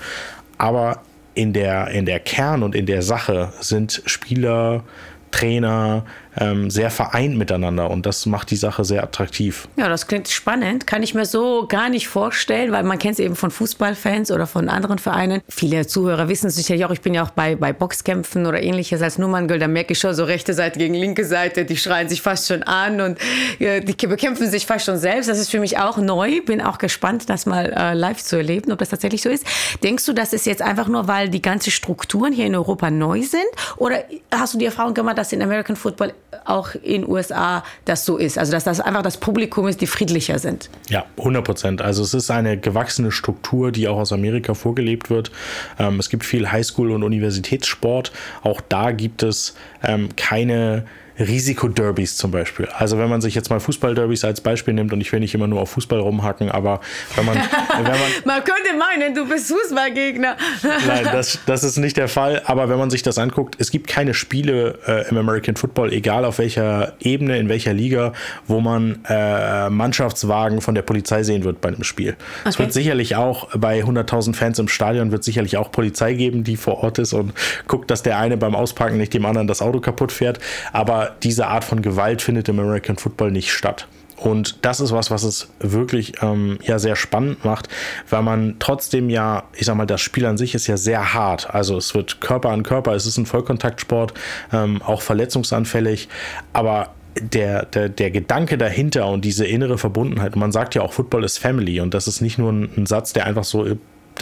Aber 0.57 1.03
in 1.35 1.53
der, 1.53 1.89
in 1.89 2.05
der 2.05 2.19
Kern 2.19 2.63
und 2.63 2.75
in 2.75 2.85
der 2.85 3.01
Sache 3.01 3.53
sind 3.61 4.01
Spieler, 4.05 4.83
Trainer, 5.31 6.05
ähm, 6.39 6.69
sehr 6.69 6.89
vereint 6.89 7.37
miteinander 7.37 7.89
und 7.89 8.05
das 8.05 8.25
macht 8.25 8.51
die 8.51 8.55
Sache 8.55 8.85
sehr 8.85 9.03
attraktiv. 9.03 9.67
Ja, 9.75 9.89
das 9.89 10.07
klingt 10.07 10.27
spannend. 10.29 10.87
Kann 10.87 11.03
ich 11.03 11.13
mir 11.13 11.25
so 11.25 11.65
gar 11.67 11.89
nicht 11.89 12.07
vorstellen, 12.07 12.71
weil 12.71 12.83
man 12.83 12.97
kennt 12.99 13.13
es 13.13 13.19
eben 13.19 13.35
von 13.35 13.51
Fußballfans 13.51 14.31
oder 14.31 14.47
von 14.47 14.69
anderen 14.69 14.99
Vereinen. 14.99 15.41
Viele 15.49 15.85
Zuhörer 15.87 16.29
wissen 16.29 16.49
sicherlich 16.49 16.85
auch, 16.85 16.91
ich 16.91 17.01
bin 17.01 17.13
ja 17.13 17.23
auch 17.23 17.31
bei, 17.31 17.55
bei 17.55 17.73
Boxkämpfen 17.73 18.45
oder 18.45 18.61
ähnliches 18.61 19.01
als 19.01 19.17
Nummerngirl, 19.17 19.59
da 19.59 19.67
merke 19.67 19.93
ich 19.93 19.99
schon 19.99 20.13
so 20.13 20.23
rechte 20.23 20.53
Seite 20.53 20.79
gegen 20.79 20.93
linke 20.93 21.25
Seite, 21.25 21.65
die 21.65 21.77
schreien 21.77 22.09
sich 22.09 22.21
fast 22.21 22.47
schon 22.47 22.63
an 22.63 23.01
und 23.01 23.19
äh, 23.59 23.81
die 23.81 24.07
bekämpfen 24.07 24.49
sich 24.49 24.65
fast 24.65 24.85
schon 24.85 24.97
selbst. 24.97 25.29
Das 25.29 25.39
ist 25.39 25.49
für 25.49 25.59
mich 25.59 25.77
auch 25.77 25.97
neu. 25.97 26.41
Bin 26.41 26.61
auch 26.61 26.77
gespannt, 26.77 27.29
das 27.29 27.45
mal 27.45 27.73
äh, 27.75 27.93
live 27.93 28.23
zu 28.23 28.37
erleben, 28.37 28.71
ob 28.71 28.79
das 28.79 28.89
tatsächlich 28.89 29.21
so 29.21 29.29
ist. 29.29 29.45
Denkst 29.83 30.05
du, 30.05 30.13
das 30.13 30.33
ist 30.33 30.45
jetzt 30.45 30.61
einfach 30.61 30.87
nur, 30.87 31.07
weil 31.07 31.29
die 31.29 31.41
ganzen 31.41 31.71
Strukturen 31.71 32.33
hier 32.33 32.45
in 32.45 32.55
Europa 32.55 32.89
neu 32.89 33.21
sind? 33.21 33.45
Oder 33.77 34.03
hast 34.31 34.53
du 34.53 34.57
die 34.57 34.65
Erfahrung 34.65 34.93
gemacht, 34.93 35.17
dass 35.17 35.31
in 35.31 35.41
American 35.41 35.75
Football 35.75 36.13
auch 36.45 36.75
in 36.75 37.07
USA 37.07 37.63
das 37.85 38.05
so 38.05 38.17
ist. 38.17 38.37
Also 38.37 38.51
dass 38.51 38.63
das 38.63 38.79
einfach 38.79 39.01
das 39.01 39.17
Publikum 39.17 39.67
ist, 39.67 39.81
die 39.81 39.87
friedlicher 39.87 40.39
sind. 40.39 40.69
Ja, 40.89 41.05
100 41.17 41.43
Prozent. 41.43 41.81
Also 41.81 42.03
es 42.03 42.13
ist 42.13 42.31
eine 42.31 42.57
gewachsene 42.57 43.11
Struktur, 43.11 43.71
die 43.71 43.87
auch 43.87 43.97
aus 43.97 44.13
Amerika 44.13 44.53
vorgelebt 44.53 45.09
wird. 45.09 45.31
Ähm, 45.77 45.99
es 45.99 46.09
gibt 46.09 46.25
viel 46.25 46.47
Highschool- 46.47 46.91
und 46.91 47.03
Universitätssport. 47.03 48.11
Auch 48.43 48.61
da 48.61 48.91
gibt 48.91 49.23
es 49.23 49.55
ähm, 49.83 50.09
keine 50.15 50.85
Risikoderbys 51.19 52.17
zum 52.17 52.31
Beispiel. 52.31 52.67
Also 52.67 52.97
wenn 52.97 53.09
man 53.09 53.21
sich 53.21 53.35
jetzt 53.35 53.49
mal 53.49 53.59
Fußballderbys 53.59 54.23
als 54.23 54.41
Beispiel 54.41 54.73
nimmt 54.73 54.93
und 54.93 55.01
ich 55.01 55.11
will 55.11 55.19
nicht 55.19 55.33
immer 55.35 55.47
nur 55.47 55.61
auf 55.61 55.71
Fußball 55.71 55.99
rumhacken, 55.99 56.49
aber 56.49 56.81
wenn 57.15 57.25
man... 57.25 57.35
wenn 57.77 57.83
man, 57.83 57.99
man 58.25 58.43
könnte 58.43 58.73
meinen, 58.77 59.13
du 59.13 59.27
bist 59.27 59.51
Fußballgegner. 59.51 60.37
Nein, 60.63 61.09
das, 61.11 61.39
das 61.45 61.63
ist 61.63 61.77
nicht 61.77 61.97
der 61.97 62.07
Fall. 62.07 62.41
Aber 62.45 62.69
wenn 62.69 62.77
man 62.77 62.89
sich 62.89 63.03
das 63.03 63.17
anguckt, 63.17 63.55
es 63.59 63.71
gibt 63.71 63.87
keine 63.87 64.13
Spiele 64.13 64.79
äh, 64.87 65.09
im 65.09 65.17
American 65.17 65.55
Football, 65.55 65.93
egal 65.93 66.25
auf 66.25 66.39
welcher 66.39 66.93
Ebene, 66.99 67.37
in 67.37 67.49
welcher 67.49 67.73
Liga, 67.73 68.13
wo 68.47 68.59
man 68.61 68.99
äh, 69.07 69.69
Mannschaftswagen 69.69 70.61
von 70.61 70.75
der 70.75 70.81
Polizei 70.81 71.23
sehen 71.23 71.43
wird 71.43 71.61
bei 71.61 71.69
einem 71.69 71.83
Spiel. 71.83 72.15
Okay. 72.41 72.49
Es 72.49 72.59
wird 72.59 72.73
sicherlich 72.73 73.15
auch 73.15 73.49
bei 73.57 73.81
100.000 73.81 74.35
Fans 74.35 74.59
im 74.59 74.67
Stadion 74.67 75.11
wird 75.11 75.23
sicherlich 75.23 75.57
auch 75.57 75.71
Polizei 75.71 76.13
geben, 76.13 76.43
die 76.43 76.55
vor 76.55 76.83
Ort 76.83 76.99
ist 76.99 77.13
und 77.13 77.33
guckt, 77.67 77.91
dass 77.91 78.03
der 78.03 78.17
eine 78.17 78.37
beim 78.37 78.55
Ausparken 78.55 78.97
nicht 78.97 79.13
dem 79.13 79.25
anderen 79.25 79.47
das 79.47 79.61
Auto 79.61 79.79
kaputt 79.79 80.11
fährt. 80.11 80.39
Aber 80.71 81.08
diese 81.23 81.47
Art 81.47 81.63
von 81.63 81.81
Gewalt 81.81 82.21
findet 82.21 82.49
im 82.49 82.59
American 82.59 82.97
Football 82.97 83.31
nicht 83.31 83.51
statt. 83.51 83.87
Und 84.19 84.65
das 84.65 84.81
ist 84.81 84.91
was, 84.91 85.11
was 85.11 85.23
es 85.23 85.47
wirklich 85.59 86.21
ähm, 86.21 86.59
ja 86.61 86.77
sehr 86.77 86.97
spannend 86.97 87.45
macht, 87.45 87.69
weil 88.09 88.21
man 88.21 88.57
trotzdem 88.59 89.09
ja, 89.09 89.43
ich 89.53 89.65
sag 89.65 89.75
mal, 89.75 89.85
das 89.85 90.01
Spiel 90.01 90.25
an 90.25 90.37
sich 90.37 90.55
ist 90.55 90.67
ja 90.67 90.75
sehr 90.75 91.13
hart. 91.13 91.53
Also 91.53 91.77
es 91.77 91.95
wird 91.95 92.19
Körper 92.19 92.49
an 92.49 92.63
Körper, 92.63 92.93
es 92.93 93.05
ist 93.05 93.17
ein 93.17 93.25
Vollkontaktsport, 93.25 94.13
ähm, 94.51 94.81
auch 94.81 95.01
verletzungsanfällig, 95.01 96.09
aber 96.51 96.89
der, 97.19 97.65
der, 97.65 97.89
der 97.89 98.11
Gedanke 98.11 98.57
dahinter 98.57 99.07
und 99.07 99.23
diese 99.23 99.45
innere 99.45 99.77
Verbundenheit, 99.77 100.35
man 100.35 100.51
sagt 100.51 100.75
ja 100.75 100.81
auch, 100.81 100.93
Football 100.93 101.23
ist 101.23 101.37
Family 101.37 101.79
und 101.79 101.93
das 101.93 102.07
ist 102.07 102.21
nicht 102.21 102.37
nur 102.37 102.51
ein, 102.51 102.69
ein 102.77 102.85
Satz, 102.85 103.13
der 103.13 103.25
einfach 103.25 103.43
so 103.43 103.65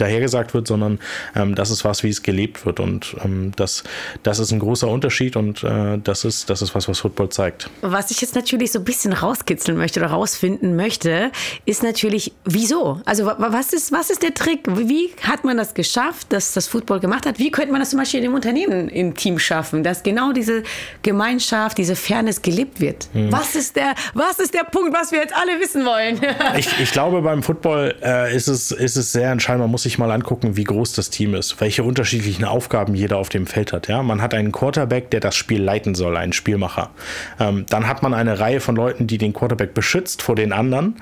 dahergesagt 0.00 0.54
wird, 0.54 0.66
sondern 0.66 0.98
ähm, 1.34 1.54
das 1.54 1.70
ist 1.70 1.84
was, 1.84 2.02
wie 2.02 2.08
es 2.08 2.22
gelebt 2.22 2.64
wird. 2.66 2.80
Und 2.80 3.16
ähm, 3.24 3.52
das, 3.56 3.84
das 4.22 4.38
ist 4.38 4.52
ein 4.52 4.58
großer 4.58 4.88
Unterschied 4.88 5.36
und 5.36 5.64
äh, 5.64 5.98
das, 6.02 6.24
ist, 6.24 6.50
das 6.50 6.62
ist 6.62 6.74
was, 6.74 6.88
was 6.88 7.00
Football 7.00 7.28
zeigt. 7.30 7.70
Was 7.82 8.10
ich 8.10 8.20
jetzt 8.20 8.34
natürlich 8.34 8.72
so 8.72 8.78
ein 8.78 8.84
bisschen 8.84 9.12
rauskitzeln 9.12 9.76
möchte 9.76 10.00
oder 10.00 10.10
rausfinden 10.10 10.76
möchte, 10.76 11.30
ist 11.64 11.82
natürlich, 11.82 12.32
wieso? 12.44 13.00
Also 13.04 13.26
was 13.26 13.72
ist, 13.72 13.92
was 13.92 14.10
ist 14.10 14.22
der 14.22 14.34
Trick? 14.34 14.60
Wie 14.66 15.10
hat 15.22 15.44
man 15.44 15.56
das 15.56 15.74
geschafft, 15.74 16.32
dass 16.32 16.52
das 16.52 16.66
Football 16.66 17.00
gemacht 17.00 17.26
hat? 17.26 17.38
Wie 17.38 17.50
könnte 17.50 17.72
man 17.72 17.80
das 17.80 17.90
zum 17.90 17.98
Beispiel 17.98 18.22
im 18.24 18.34
Unternehmen, 18.34 18.88
im 18.88 19.14
Team 19.14 19.38
schaffen, 19.38 19.82
dass 19.82 20.02
genau 20.02 20.32
diese 20.32 20.62
Gemeinschaft, 21.02 21.78
diese 21.78 21.96
Fairness 21.96 22.42
gelebt 22.42 22.80
wird? 22.80 23.08
Mhm. 23.14 23.32
Was, 23.32 23.54
ist 23.54 23.76
der, 23.76 23.94
was 24.14 24.38
ist 24.38 24.54
der 24.54 24.64
Punkt, 24.64 24.94
was 24.94 25.12
wir 25.12 25.20
jetzt 25.20 25.34
alle 25.34 25.60
wissen 25.60 25.84
wollen? 25.84 26.20
ich, 26.58 26.68
ich 26.80 26.92
glaube, 26.92 27.22
beim 27.22 27.42
Football 27.42 27.94
äh, 28.02 28.34
ist, 28.34 28.48
es, 28.48 28.70
ist 28.70 28.96
es 28.96 29.12
sehr 29.12 29.30
entscheidend, 29.30 29.62
man 29.62 29.70
muss 29.70 29.82
sich 29.82 29.87
mal 29.96 30.10
angucken, 30.10 30.56
wie 30.56 30.64
groß 30.64 30.92
das 30.92 31.08
Team 31.08 31.34
ist, 31.34 31.60
welche 31.62 31.82
unterschiedlichen 31.82 32.44
Aufgaben 32.44 32.94
jeder 32.94 33.16
auf 33.16 33.30
dem 33.30 33.46
Feld 33.46 33.72
hat. 33.72 33.88
Ja, 33.88 34.02
man 34.02 34.20
hat 34.20 34.34
einen 34.34 34.52
Quarterback, 34.52 35.10
der 35.10 35.20
das 35.20 35.34
Spiel 35.36 35.62
leiten 35.62 35.94
soll, 35.94 36.16
einen 36.18 36.34
Spielmacher. 36.34 36.90
Ähm, 37.40 37.64
dann 37.70 37.88
hat 37.88 38.02
man 38.02 38.12
eine 38.12 38.40
Reihe 38.40 38.60
von 38.60 38.76
Leuten, 38.76 39.06
die 39.06 39.16
den 39.16 39.32
Quarterback 39.32 39.72
beschützt 39.72 40.20
vor 40.20 40.34
den 40.34 40.52
anderen. 40.52 40.96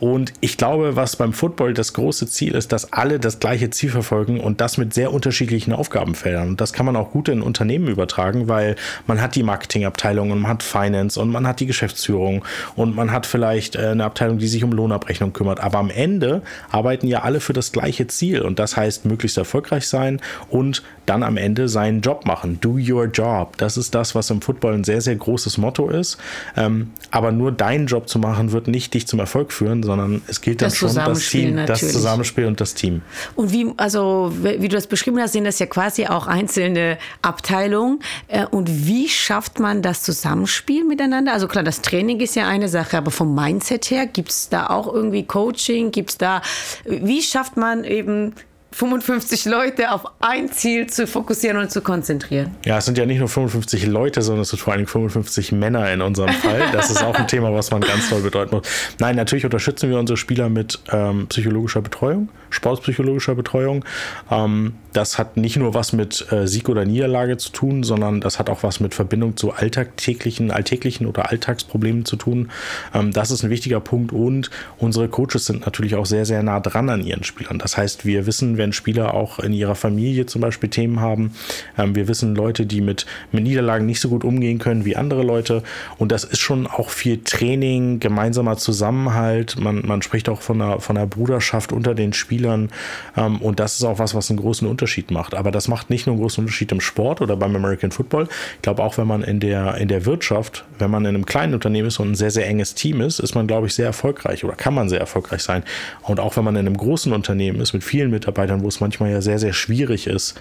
Und 0.00 0.32
ich 0.40 0.56
glaube, 0.56 0.96
was 0.96 1.14
beim 1.14 1.32
Football 1.32 1.74
das 1.74 1.92
große 1.92 2.26
Ziel 2.26 2.54
ist, 2.54 2.72
dass 2.72 2.92
alle 2.92 3.20
das 3.20 3.38
gleiche 3.38 3.70
Ziel 3.70 3.90
verfolgen 3.90 4.40
und 4.40 4.60
das 4.60 4.78
mit 4.78 4.94
sehr 4.94 5.12
unterschiedlichen 5.12 5.72
Aufgabenfeldern. 5.72 6.48
Und 6.48 6.60
das 6.60 6.72
kann 6.72 6.86
man 6.86 6.96
auch 6.96 7.12
gut 7.12 7.28
in 7.28 7.42
Unternehmen 7.42 7.86
übertragen, 7.86 8.48
weil 8.48 8.76
man 9.06 9.20
hat 9.20 9.36
die 9.36 9.42
Marketingabteilung 9.42 10.30
und 10.30 10.40
man 10.40 10.50
hat 10.50 10.62
Finance 10.62 11.20
und 11.20 11.30
man 11.30 11.46
hat 11.46 11.60
die 11.60 11.66
Geschäftsführung 11.66 12.44
und 12.74 12.96
man 12.96 13.12
hat 13.12 13.26
vielleicht 13.26 13.76
äh, 13.76 13.88
eine 13.88 14.04
Abteilung, 14.04 14.38
die 14.38 14.48
sich 14.48 14.64
um 14.64 14.72
Lohnabrechnung 14.72 15.32
kümmert. 15.32 15.60
Aber 15.60 15.78
am 15.78 15.90
Ende 15.90 16.42
arbeiten 16.70 17.06
ja 17.06 17.22
alle 17.22 17.40
für 17.40 17.52
das 17.52 17.72
gleiche 17.72 18.06
Ziel. 18.06 18.31
Ziel. 18.32 18.42
Und 18.42 18.58
das 18.58 18.76
heißt, 18.76 19.04
möglichst 19.04 19.38
erfolgreich 19.38 19.86
sein 19.86 20.20
und 20.50 20.82
dann 21.06 21.22
am 21.22 21.36
Ende 21.36 21.68
seinen 21.68 22.00
Job 22.00 22.26
machen. 22.26 22.58
Do 22.60 22.78
your 22.78 23.06
job. 23.06 23.56
Das 23.58 23.76
ist 23.76 23.94
das, 23.94 24.14
was 24.14 24.30
im 24.30 24.40
Football 24.40 24.74
ein 24.74 24.84
sehr, 24.84 25.00
sehr 25.00 25.16
großes 25.16 25.58
Motto 25.58 25.90
ist. 25.90 26.16
Ähm, 26.56 26.90
aber 27.10 27.32
nur 27.32 27.50
deinen 27.52 27.86
Job 27.86 28.08
zu 28.08 28.18
machen, 28.18 28.52
wird 28.52 28.68
nicht 28.68 28.94
dich 28.94 29.06
zum 29.06 29.18
Erfolg 29.18 29.52
führen, 29.52 29.82
sondern 29.82 30.22
es 30.28 30.40
gilt 30.40 30.62
dann 30.62 30.70
das 30.70 30.78
schon 30.78 30.94
das 30.94 31.28
Team, 31.28 31.56
natürlich. 31.56 31.80
das 31.80 31.92
Zusammenspiel 31.92 32.46
und 32.46 32.60
das 32.60 32.74
Team. 32.74 33.02
Und 33.34 33.52
wie, 33.52 33.72
also, 33.76 34.32
wie 34.42 34.68
du 34.68 34.76
das 34.76 34.86
beschrieben 34.86 35.20
hast, 35.20 35.32
sind 35.32 35.44
das 35.44 35.58
ja 35.58 35.66
quasi 35.66 36.06
auch 36.06 36.26
einzelne 36.26 36.98
Abteilungen. 37.20 38.00
Äh, 38.28 38.46
und 38.46 38.86
wie 38.86 39.08
schafft 39.08 39.58
man 39.58 39.82
das 39.82 40.02
Zusammenspiel 40.02 40.84
miteinander? 40.84 41.32
Also 41.32 41.48
klar, 41.48 41.64
das 41.64 41.82
Training 41.82 42.20
ist 42.20 42.36
ja 42.36 42.46
eine 42.46 42.68
Sache, 42.68 42.96
aber 42.96 43.10
vom 43.10 43.34
Mindset 43.34 43.90
her 43.90 44.06
gibt 44.06 44.30
es 44.30 44.48
da 44.48 44.68
auch 44.68 44.92
irgendwie 44.92 45.24
Coaching? 45.24 45.90
Gibt 45.90 46.10
es 46.10 46.18
da, 46.18 46.42
wie 46.84 47.22
schafft 47.22 47.56
man 47.56 47.82
eben 47.84 48.21
um, 48.22 48.34
55 48.72 49.44
Leute 49.44 49.92
auf 49.92 50.04
ein 50.20 50.50
Ziel 50.50 50.86
zu 50.86 51.06
fokussieren 51.06 51.58
und 51.58 51.70
zu 51.70 51.82
konzentrieren. 51.82 52.56
Ja, 52.64 52.78
es 52.78 52.86
sind 52.86 52.98
ja 52.98 53.06
nicht 53.06 53.18
nur 53.18 53.28
55 53.28 53.86
Leute, 53.86 54.22
sondern 54.22 54.42
es 54.42 54.48
sind 54.48 54.58
vor 54.58 54.72
allem 54.72 54.86
55 54.86 55.52
Männer 55.52 55.90
in 55.92 56.00
unserem 56.00 56.32
Fall. 56.32 56.62
Das 56.72 56.90
ist 56.90 57.02
auch 57.02 57.14
ein 57.14 57.28
Thema, 57.28 57.52
was 57.52 57.70
man 57.70 57.82
ganz 57.82 58.08
toll 58.08 58.22
bedeuten 58.22 58.56
muss. 58.56 58.66
Nein, 58.98 59.16
natürlich 59.16 59.44
unterstützen 59.44 59.90
wir 59.90 59.98
unsere 59.98 60.16
Spieler 60.16 60.48
mit 60.48 60.80
ähm, 60.90 61.26
psychologischer 61.28 61.82
Betreuung, 61.82 62.30
sportpsychologischer 62.50 63.34
Betreuung. 63.34 63.84
Ähm, 64.30 64.74
das 64.92 65.18
hat 65.18 65.36
nicht 65.36 65.56
nur 65.56 65.74
was 65.74 65.92
mit 65.92 66.26
äh, 66.32 66.46
Sieg 66.46 66.68
oder 66.68 66.84
Niederlage 66.84 67.36
zu 67.36 67.50
tun, 67.50 67.82
sondern 67.82 68.20
das 68.20 68.38
hat 68.38 68.50
auch 68.50 68.62
was 68.62 68.80
mit 68.80 68.94
Verbindung 68.94 69.36
zu 69.36 69.52
alltäglichen, 69.52 70.50
alltäglichen 70.50 71.06
oder 71.06 71.30
Alltagsproblemen 71.30 72.04
zu 72.04 72.16
tun. 72.16 72.50
Ähm, 72.94 73.12
das 73.12 73.30
ist 73.30 73.42
ein 73.42 73.50
wichtiger 73.50 73.80
Punkt 73.80 74.12
und 74.12 74.50
unsere 74.78 75.08
Coaches 75.08 75.46
sind 75.46 75.64
natürlich 75.64 75.94
auch 75.94 76.06
sehr, 76.06 76.26
sehr 76.26 76.42
nah 76.42 76.60
dran 76.60 76.90
an 76.90 77.02
ihren 77.02 77.24
Spielern. 77.24 77.58
Das 77.58 77.76
heißt, 77.76 78.04
wir 78.04 78.26
wissen, 78.26 78.56
wenn 78.62 78.72
Spieler 78.72 79.14
auch 79.14 79.40
in 79.40 79.52
ihrer 79.52 79.74
Familie 79.74 80.26
zum 80.26 80.40
Beispiel 80.40 80.70
Themen 80.70 81.00
haben. 81.00 81.34
Ähm, 81.76 81.96
wir 81.96 82.06
wissen 82.06 82.36
Leute, 82.36 82.64
die 82.64 82.80
mit, 82.80 83.06
mit 83.32 83.42
Niederlagen 83.42 83.86
nicht 83.86 84.00
so 84.00 84.08
gut 84.08 84.22
umgehen 84.22 84.58
können 84.60 84.84
wie 84.84 84.94
andere 84.94 85.24
Leute. 85.24 85.64
Und 85.98 86.12
das 86.12 86.22
ist 86.22 86.38
schon 86.38 86.68
auch 86.68 86.90
viel 86.90 87.18
Training, 87.24 87.98
gemeinsamer 87.98 88.56
Zusammenhalt. 88.56 89.58
Man, 89.58 89.84
man 89.84 90.00
spricht 90.00 90.28
auch 90.28 90.40
von 90.40 90.62
einer, 90.62 90.80
von 90.80 90.96
einer 90.96 91.08
Bruderschaft 91.08 91.72
unter 91.72 91.94
den 91.94 92.12
Spielern. 92.12 92.70
Ähm, 93.16 93.38
und 93.42 93.58
das 93.58 93.74
ist 93.74 93.84
auch 93.84 93.98
was, 93.98 94.14
was 94.14 94.30
einen 94.30 94.38
großen 94.38 94.68
Unterschied 94.68 95.10
macht. 95.10 95.34
Aber 95.34 95.50
das 95.50 95.66
macht 95.66 95.90
nicht 95.90 96.06
nur 96.06 96.14
einen 96.14 96.22
großen 96.22 96.44
Unterschied 96.44 96.70
im 96.70 96.80
Sport 96.80 97.20
oder 97.20 97.36
beim 97.36 97.56
American 97.56 97.90
Football. 97.90 98.28
Ich 98.56 98.62
glaube 98.62 98.82
auch, 98.84 98.96
wenn 98.96 99.08
man 99.08 99.22
in 99.24 99.40
der, 99.40 99.76
in 99.78 99.88
der 99.88 100.06
Wirtschaft, 100.06 100.64
wenn 100.78 100.90
man 100.90 101.04
in 101.04 101.16
einem 101.16 101.26
kleinen 101.26 101.54
Unternehmen 101.54 101.88
ist 101.88 101.98
und 101.98 102.12
ein 102.12 102.14
sehr, 102.14 102.30
sehr 102.30 102.46
enges 102.46 102.74
Team 102.74 103.00
ist, 103.00 103.18
ist 103.18 103.34
man, 103.34 103.48
glaube 103.48 103.66
ich, 103.66 103.74
sehr 103.74 103.86
erfolgreich 103.86 104.44
oder 104.44 104.54
kann 104.54 104.72
man 104.72 104.88
sehr 104.88 105.00
erfolgreich 105.00 105.42
sein. 105.42 105.64
Und 106.02 106.20
auch 106.20 106.36
wenn 106.36 106.44
man 106.44 106.54
in 106.54 106.66
einem 106.66 106.76
großen 106.76 107.12
Unternehmen 107.12 107.60
ist 107.60 107.72
mit 107.72 107.82
vielen 107.82 108.10
Mitarbeitern, 108.10 108.51
wo 108.60 108.68
es 108.68 108.80
manchmal 108.80 109.10
ja 109.10 109.22
sehr, 109.22 109.38
sehr 109.38 109.52
schwierig 109.52 110.06
ist, 110.06 110.40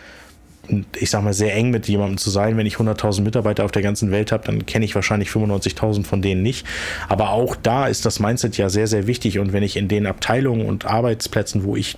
ich 1.00 1.10
sag 1.10 1.24
mal, 1.24 1.34
sehr 1.34 1.54
eng 1.56 1.72
mit 1.72 1.88
jemandem 1.88 2.18
zu 2.18 2.30
sein. 2.30 2.58
Wenn 2.58 2.66
ich 2.66 2.76
100.000 2.76 3.22
Mitarbeiter 3.22 3.66
auf 3.66 3.72
der 3.72 3.82
ganzen 3.82 4.12
Welt 4.12 4.32
habe, 4.32 4.46
dann 4.46 4.66
kenne 4.66 4.86
ich 4.86 4.96
wahrscheinlich 4.96 5.30
95.000 5.30 6.06
von 6.06 6.22
denen 6.22 6.44
nicht. 6.44 6.66
Aber 7.10 7.32
auch 7.32 7.56
da 7.56 7.88
ist 7.88 8.06
das 8.06 8.20
Mindset 8.20 8.58
ja 8.58 8.70
sehr, 8.70 8.88
sehr 8.88 9.08
wichtig. 9.08 9.40
Und 9.40 9.54
wenn 9.54 9.64
ich 9.64 9.76
in 9.76 9.88
den 9.88 10.06
Abteilungen 10.06 10.66
und 10.66 10.86
Arbeitsplätzen, 10.86 11.64
wo 11.64 11.76
ich 11.76 11.98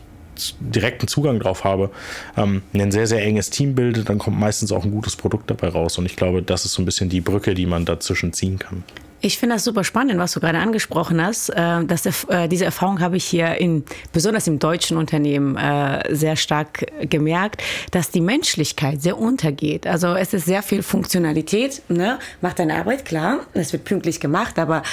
direkten 0.59 1.07
Zugang 1.07 1.39
drauf 1.39 1.63
habe, 1.63 1.91
ähm, 2.37 2.63
ein 2.73 2.91
sehr, 2.91 3.05
sehr 3.05 3.23
enges 3.23 3.49
Team 3.49 3.75
bilde, 3.75 4.03
dann 4.03 4.17
kommt 4.17 4.39
meistens 4.39 4.71
auch 4.71 4.83
ein 4.83 4.91
gutes 4.91 5.15
Produkt 5.15 5.49
dabei 5.49 5.67
raus. 5.67 5.97
Und 5.97 6.05
ich 6.05 6.15
glaube, 6.15 6.41
das 6.41 6.65
ist 6.65 6.73
so 6.73 6.81
ein 6.81 6.85
bisschen 6.85 7.09
die 7.09 7.21
Brücke, 7.21 7.53
die 7.53 7.65
man 7.65 7.85
dazwischen 7.85 8.33
ziehen 8.33 8.57
kann. 8.59 8.83
Ich 9.25 9.37
finde 9.37 9.55
das 9.55 9.63
super 9.63 9.85
spannend, 9.85 10.19
was 10.19 10.33
du 10.33 10.41
gerade 10.41 10.57
angesprochen 10.57 11.25
hast. 11.25 11.47
Äh, 11.47 11.85
dass 11.85 12.05
äh, 12.05 12.49
diese 12.49 12.65
Erfahrung 12.65 12.99
habe 12.99 13.15
ich 13.15 13.23
hier 13.23 13.55
in, 13.55 13.85
besonders 14.11 14.47
im 14.47 14.59
deutschen 14.59 14.97
Unternehmen 14.97 15.55
äh, 15.55 16.13
sehr 16.13 16.35
stark 16.35 16.85
gemerkt, 17.09 17.63
dass 17.91 18.11
die 18.11 18.19
Menschlichkeit 18.19 19.01
sehr 19.01 19.17
untergeht. 19.17 19.87
Also 19.87 20.13
es 20.13 20.33
ist 20.33 20.45
sehr 20.45 20.61
viel 20.61 20.83
Funktionalität, 20.83 21.83
ne? 21.87 22.19
macht 22.41 22.59
deine 22.59 22.75
Arbeit 22.75 23.05
klar, 23.05 23.45
es 23.53 23.71
wird 23.71 23.85
pünktlich 23.85 24.19
gemacht, 24.19 24.59
aber 24.59 24.83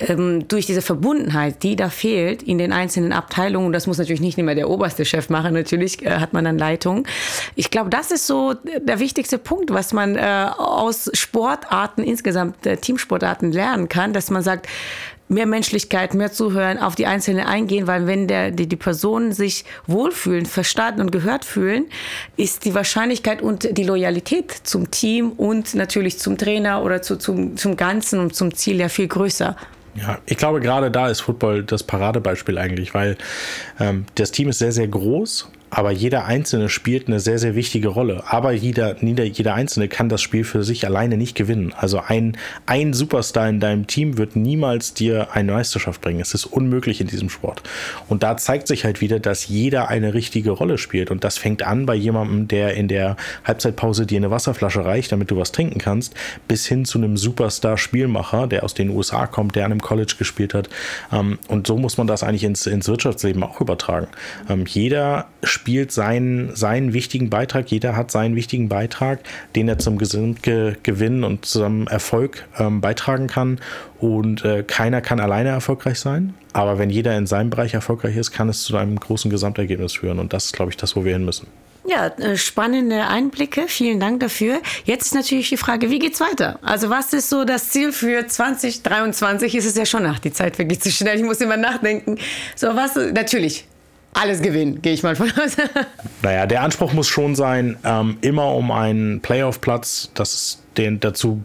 ähm, 0.00 0.46
durch 0.48 0.66
diese 0.66 0.82
Verbundenheit, 0.82 1.62
die 1.62 1.74
da 1.74 1.88
fehlt 1.88 2.42
in 2.42 2.58
den 2.58 2.74
einzelnen 2.74 3.14
Abteilungen, 3.14 3.72
das 3.72 3.86
muss 3.86 3.96
natürlich 3.96 4.20
nicht 4.20 4.36
immer 4.36 4.54
der 4.54 4.68
oberste 4.68 5.06
Chef 5.06 5.30
machen, 5.30 5.54
natürlich 5.54 6.04
äh, 6.04 6.10
hat 6.18 6.34
man 6.34 6.44
dann 6.44 6.58
Leitung. 6.58 7.06
Ich 7.54 7.70
glaube, 7.70 7.88
das 7.88 8.10
ist 8.10 8.26
so 8.26 8.52
der 8.52 9.00
wichtigste 9.00 9.38
Punkt, 9.38 9.70
was 9.70 9.94
man 9.94 10.16
äh, 10.16 10.50
aus 10.58 11.10
Sportarten 11.14 12.02
insgesamt, 12.02 12.66
äh, 12.66 12.76
Teamsportarten 12.76 13.50
lernt 13.50 13.77
lernen 13.78 13.88
kann, 13.88 14.12
dass 14.12 14.30
man 14.30 14.42
sagt, 14.42 14.66
mehr 15.30 15.46
Menschlichkeit, 15.46 16.14
mehr 16.14 16.32
zuhören, 16.32 16.78
auf 16.78 16.94
die 16.94 17.06
Einzelnen 17.06 17.46
eingehen, 17.46 17.86
weil 17.86 18.06
wenn 18.06 18.28
der, 18.28 18.50
die, 18.50 18.66
die 18.66 18.76
Personen 18.76 19.32
sich 19.32 19.66
wohlfühlen, 19.86 20.46
verstanden 20.46 21.02
und 21.02 21.12
gehört 21.12 21.44
fühlen, 21.44 21.84
ist 22.38 22.64
die 22.64 22.74
Wahrscheinlichkeit 22.74 23.42
und 23.42 23.76
die 23.76 23.84
Loyalität 23.84 24.50
zum 24.62 24.90
Team 24.90 25.32
und 25.32 25.74
natürlich 25.74 26.18
zum 26.18 26.38
Trainer 26.38 26.82
oder 26.82 27.02
zu, 27.02 27.16
zum, 27.16 27.58
zum 27.58 27.76
Ganzen 27.76 28.20
und 28.20 28.34
zum 28.34 28.54
Ziel 28.54 28.80
ja 28.80 28.88
viel 28.88 29.06
größer. 29.06 29.54
Ja, 29.96 30.18
ich 30.24 30.38
glaube, 30.38 30.60
gerade 30.60 30.90
da 30.90 31.08
ist 31.08 31.20
Football 31.20 31.62
das 31.62 31.82
Paradebeispiel 31.82 32.56
eigentlich, 32.56 32.94
weil 32.94 33.18
ähm, 33.80 34.06
das 34.14 34.30
Team 34.30 34.48
ist 34.48 34.60
sehr, 34.60 34.72
sehr 34.72 34.88
groß 34.88 35.50
aber 35.70 35.90
jeder 35.90 36.24
Einzelne 36.24 36.68
spielt 36.68 37.08
eine 37.08 37.20
sehr, 37.20 37.38
sehr 37.38 37.54
wichtige 37.54 37.88
Rolle. 37.88 38.24
Aber 38.26 38.52
jeder, 38.52 38.96
jeder, 39.02 39.54
Einzelne 39.54 39.88
kann 39.88 40.08
das 40.08 40.22
Spiel 40.22 40.44
für 40.44 40.64
sich 40.64 40.86
alleine 40.86 41.16
nicht 41.16 41.36
gewinnen. 41.36 41.74
Also 41.76 42.00
ein, 42.00 42.36
ein 42.66 42.94
Superstar 42.94 43.48
in 43.48 43.60
deinem 43.60 43.86
Team 43.86 44.16
wird 44.18 44.34
niemals 44.34 44.94
dir 44.94 45.28
eine 45.32 45.52
Meisterschaft 45.52 46.00
bringen. 46.00 46.20
Es 46.20 46.34
ist 46.34 46.46
unmöglich 46.46 47.00
in 47.00 47.06
diesem 47.06 47.28
Sport. 47.28 47.62
Und 48.08 48.22
da 48.22 48.36
zeigt 48.36 48.66
sich 48.66 48.84
halt 48.84 49.00
wieder, 49.00 49.20
dass 49.20 49.48
jeder 49.48 49.88
eine 49.88 50.14
richtige 50.14 50.50
Rolle 50.50 50.78
spielt. 50.78 51.10
Und 51.10 51.22
das 51.24 51.38
fängt 51.38 51.62
an 51.62 51.86
bei 51.86 51.94
jemandem, 51.94 52.48
der 52.48 52.74
in 52.74 52.88
der 52.88 53.16
Halbzeitpause 53.44 54.06
dir 54.06 54.16
eine 54.16 54.30
Wasserflasche 54.30 54.84
reicht, 54.84 55.12
damit 55.12 55.30
du 55.30 55.36
was 55.36 55.52
trinken 55.52 55.78
kannst, 55.78 56.14
bis 56.46 56.66
hin 56.66 56.84
zu 56.84 56.98
einem 56.98 57.16
Superstar-Spielmacher, 57.16 58.46
der 58.46 58.64
aus 58.64 58.74
den 58.74 58.90
USA 58.90 59.26
kommt, 59.26 59.54
der 59.54 59.66
an 59.66 59.72
einem 59.72 59.82
College 59.82 60.14
gespielt 60.18 60.54
hat. 60.54 60.68
Ähm, 61.12 61.38
und 61.48 61.66
so 61.66 61.76
muss 61.76 61.98
man 61.98 62.06
das 62.06 62.22
eigentlich 62.22 62.44
ins, 62.44 62.66
ins 62.66 62.88
Wirtschaftsleben 62.88 63.42
auch 63.42 63.60
übertragen. 63.60 64.08
Ähm, 64.48 64.64
jeder 64.66 65.26
spielt 65.42 65.57
seinen, 65.88 66.54
seinen 66.54 66.92
wichtigen 66.92 67.30
Beitrag. 67.30 67.70
Jeder 67.70 67.96
hat 67.96 68.10
seinen 68.10 68.36
wichtigen 68.36 68.68
Beitrag, 68.68 69.20
den 69.56 69.68
er 69.68 69.78
zum 69.78 69.98
Gesamtgewinn 69.98 71.24
und 71.24 71.44
zum 71.44 71.86
Erfolg 71.88 72.46
ähm, 72.58 72.80
beitragen 72.80 73.26
kann. 73.26 73.60
Und 73.98 74.44
äh, 74.44 74.62
keiner 74.62 75.00
kann 75.00 75.20
alleine 75.20 75.50
erfolgreich 75.50 75.98
sein. 75.98 76.34
Aber 76.52 76.78
wenn 76.78 76.90
jeder 76.90 77.16
in 77.16 77.26
seinem 77.26 77.50
Bereich 77.50 77.74
erfolgreich 77.74 78.16
ist, 78.16 78.32
kann 78.32 78.48
es 78.48 78.62
zu 78.62 78.76
einem 78.76 78.98
großen 78.98 79.30
Gesamtergebnis 79.30 79.94
führen. 79.94 80.18
Und 80.18 80.32
das 80.32 80.46
ist, 80.46 80.52
glaube 80.54 80.70
ich, 80.70 80.76
das, 80.76 80.96
wo 80.96 81.04
wir 81.04 81.12
hin 81.12 81.24
müssen. 81.24 81.46
Ja, 81.88 82.08
äh, 82.08 82.36
spannende 82.36 83.06
Einblicke. 83.06 83.64
Vielen 83.66 83.98
Dank 83.98 84.20
dafür. 84.20 84.60
Jetzt 84.84 85.06
ist 85.06 85.14
natürlich 85.14 85.48
die 85.48 85.56
Frage, 85.56 85.90
wie 85.90 85.98
geht's 85.98 86.20
weiter? 86.20 86.58
Also 86.60 86.90
was 86.90 87.14
ist 87.14 87.30
so 87.30 87.44
das 87.44 87.70
Ziel 87.70 87.92
für 87.92 88.26
2023? 88.26 89.54
Ist 89.54 89.64
es 89.64 89.74
ja 89.74 89.86
schon 89.86 90.02
nach, 90.02 90.18
die 90.18 90.32
Zeit 90.32 90.56
vergeht 90.56 90.82
zu 90.82 90.90
schnell. 90.90 91.16
Ich 91.16 91.24
muss 91.24 91.40
immer 91.40 91.56
nachdenken. 91.56 92.18
So 92.56 92.76
was, 92.76 92.94
natürlich, 92.96 93.66
alles 94.14 94.42
gewinnen, 94.42 94.82
gehe 94.82 94.92
ich 94.92 95.02
mal 95.02 95.16
von 95.16 95.30
aus. 95.30 95.56
naja, 96.22 96.46
der 96.46 96.62
Anspruch 96.62 96.92
muss 96.92 97.08
schon 97.08 97.34
sein, 97.34 97.76
ähm, 97.84 98.18
immer 98.20 98.54
um 98.54 98.70
einen 98.70 99.20
Playoff-Platz, 99.20 100.10
das 100.14 100.34
ist 100.34 100.62
den 100.78 101.00
dazu 101.00 101.42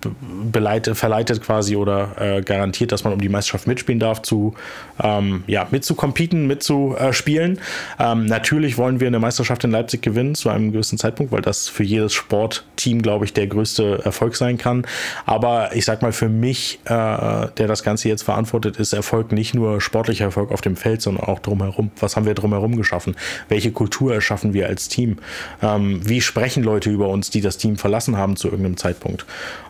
beleitet, 0.51 0.97
verleitet 0.97 1.41
quasi 1.41 1.75
oder 1.75 2.15
äh, 2.19 2.41
garantiert, 2.41 2.91
dass 2.91 3.03
man 3.03 3.13
um 3.13 3.19
die 3.19 3.29
Meisterschaft 3.29 3.67
mitspielen 3.67 3.99
darf, 3.99 4.21
zu 4.21 4.53
ähm, 5.01 5.43
ja, 5.47 5.67
mitzucompeten, 5.71 6.47
mitzuspielen. 6.47 7.59
Ähm, 7.99 8.25
natürlich 8.25 8.77
wollen 8.77 8.99
wir 8.99 9.07
eine 9.07 9.19
Meisterschaft 9.19 9.63
in 9.63 9.71
Leipzig 9.71 10.01
gewinnen 10.01 10.35
zu 10.35 10.49
einem 10.49 10.71
gewissen 10.71 10.97
Zeitpunkt, 10.97 11.31
weil 11.31 11.41
das 11.41 11.67
für 11.67 11.83
jedes 11.83 12.13
Sportteam, 12.13 13.01
glaube 13.01 13.25
ich, 13.25 13.33
der 13.33 13.47
größte 13.47 14.01
Erfolg 14.03 14.35
sein 14.35 14.57
kann. 14.57 14.85
Aber 15.25 15.75
ich 15.75 15.85
sag 15.85 16.01
mal, 16.01 16.11
für 16.11 16.29
mich, 16.29 16.79
äh, 16.85 16.89
der 16.89 17.67
das 17.67 17.83
Ganze 17.83 18.09
jetzt 18.09 18.23
verantwortet, 18.23 18.77
ist 18.77 18.93
Erfolg 18.93 19.31
nicht 19.31 19.55
nur 19.55 19.81
sportlicher 19.81 20.25
Erfolg 20.25 20.51
auf 20.51 20.61
dem 20.61 20.75
Feld, 20.75 21.01
sondern 21.01 21.25
auch 21.25 21.39
drumherum. 21.39 21.91
Was 21.99 22.15
haben 22.15 22.25
wir 22.25 22.35
drumherum 22.35 22.75
geschaffen? 22.77 23.15
Welche 23.49 23.71
Kultur 23.71 24.13
erschaffen 24.13 24.53
wir 24.53 24.67
als 24.67 24.87
Team? 24.87 25.17
Ähm, 25.61 26.01
wie 26.07 26.21
sprechen 26.21 26.63
Leute 26.63 26.91
über 26.91 27.09
uns, 27.09 27.29
die 27.31 27.41
das 27.41 27.57
Team 27.57 27.77
verlassen 27.77 28.17
haben 28.17 28.35
zu 28.35 28.47
irgendeinem 28.47 28.77
Zeitpunkt? 28.77 29.22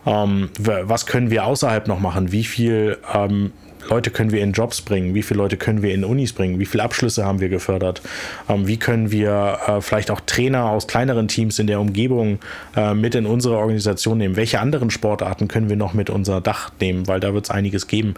Ähm, 0.06 0.50
was 0.58 1.06
können 1.06 1.30
wir 1.30 1.46
außerhalb 1.46 1.88
noch 1.88 2.00
machen? 2.00 2.32
Wie 2.32 2.44
viel 2.44 2.98
ähm, 3.12 3.52
Leute 3.88 4.10
können 4.10 4.32
wir 4.32 4.42
in 4.42 4.52
Jobs 4.52 4.80
bringen? 4.80 5.14
Wie 5.14 5.22
viele 5.22 5.38
Leute 5.38 5.56
können 5.56 5.82
wir 5.82 5.92
in 5.92 6.04
Unis 6.04 6.32
bringen? 6.32 6.58
Wie 6.58 6.66
viele 6.66 6.82
Abschlüsse 6.82 7.24
haben 7.24 7.40
wir 7.40 7.48
gefördert? 7.48 8.02
Ähm, 8.48 8.66
wie 8.66 8.78
können 8.78 9.10
wir 9.10 9.58
äh, 9.66 9.80
vielleicht 9.80 10.10
auch 10.10 10.20
Trainer 10.20 10.66
aus 10.66 10.86
kleineren 10.86 11.28
Teams 11.28 11.58
in 11.58 11.66
der 11.66 11.80
Umgebung 11.80 12.38
äh, 12.76 12.94
mit 12.94 13.14
in 13.14 13.26
unsere 13.26 13.56
Organisation 13.56 14.18
nehmen? 14.18 14.36
Welche 14.36 14.60
anderen 14.60 14.90
Sportarten 14.90 15.48
können 15.48 15.68
wir 15.68 15.76
noch 15.76 15.94
mit 15.94 16.10
unser 16.10 16.40
Dach 16.40 16.70
nehmen? 16.80 17.06
Weil 17.06 17.20
da 17.20 17.34
wird 17.34 17.44
es 17.44 17.50
einiges 17.50 17.86
geben. 17.86 18.14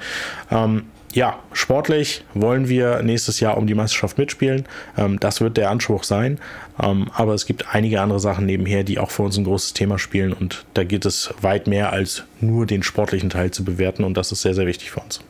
Ähm, 0.51 0.85
ja, 1.17 1.39
sportlich 1.55 2.25
wollen 2.35 2.69
wir 2.69 3.03
nächstes 3.03 3.41
Jahr 3.41 3.57
um 3.57 3.67
die 3.67 3.75
Meisterschaft 3.75 4.19
mitspielen. 4.19 4.67
Ähm, 4.99 5.19
das 5.19 5.41
wird 5.41 5.57
der 5.57 5.71
Anspruch 5.71 6.05
sein. 6.05 6.39
Ähm, 6.81 7.11
aber 7.15 7.33
es 7.33 7.47
gibt 7.47 7.75
einige 7.75 8.03
andere 8.03 8.21
Sachen 8.21 8.45
nebenher, 8.45 8.85
die 8.85 8.99
auch 8.99 9.11
für 9.11 9.23
uns 9.23 9.39
ein 9.39 9.45
großes 9.45 9.73
Thema 9.73 9.99
spielen. 9.99 10.35
Und 10.35 10.67
da 10.75 10.85
geht 10.85 11.07
es 11.07 11.33
weit 11.41 11.69
mehr 11.69 11.91
als 11.91 12.25
nur 12.43 12.67
den 12.67 12.83
sportlichen 12.83 13.31
Teil 13.31 13.51
zu 13.51 13.65
bewerten. 13.65 14.05
Und 14.05 14.19
das 14.19 14.31
ist 14.31 14.43
sehr, 14.43 14.53
sehr 14.53 14.67
wichtig 14.67 14.91
für 14.91 15.01
uns. 15.01 15.21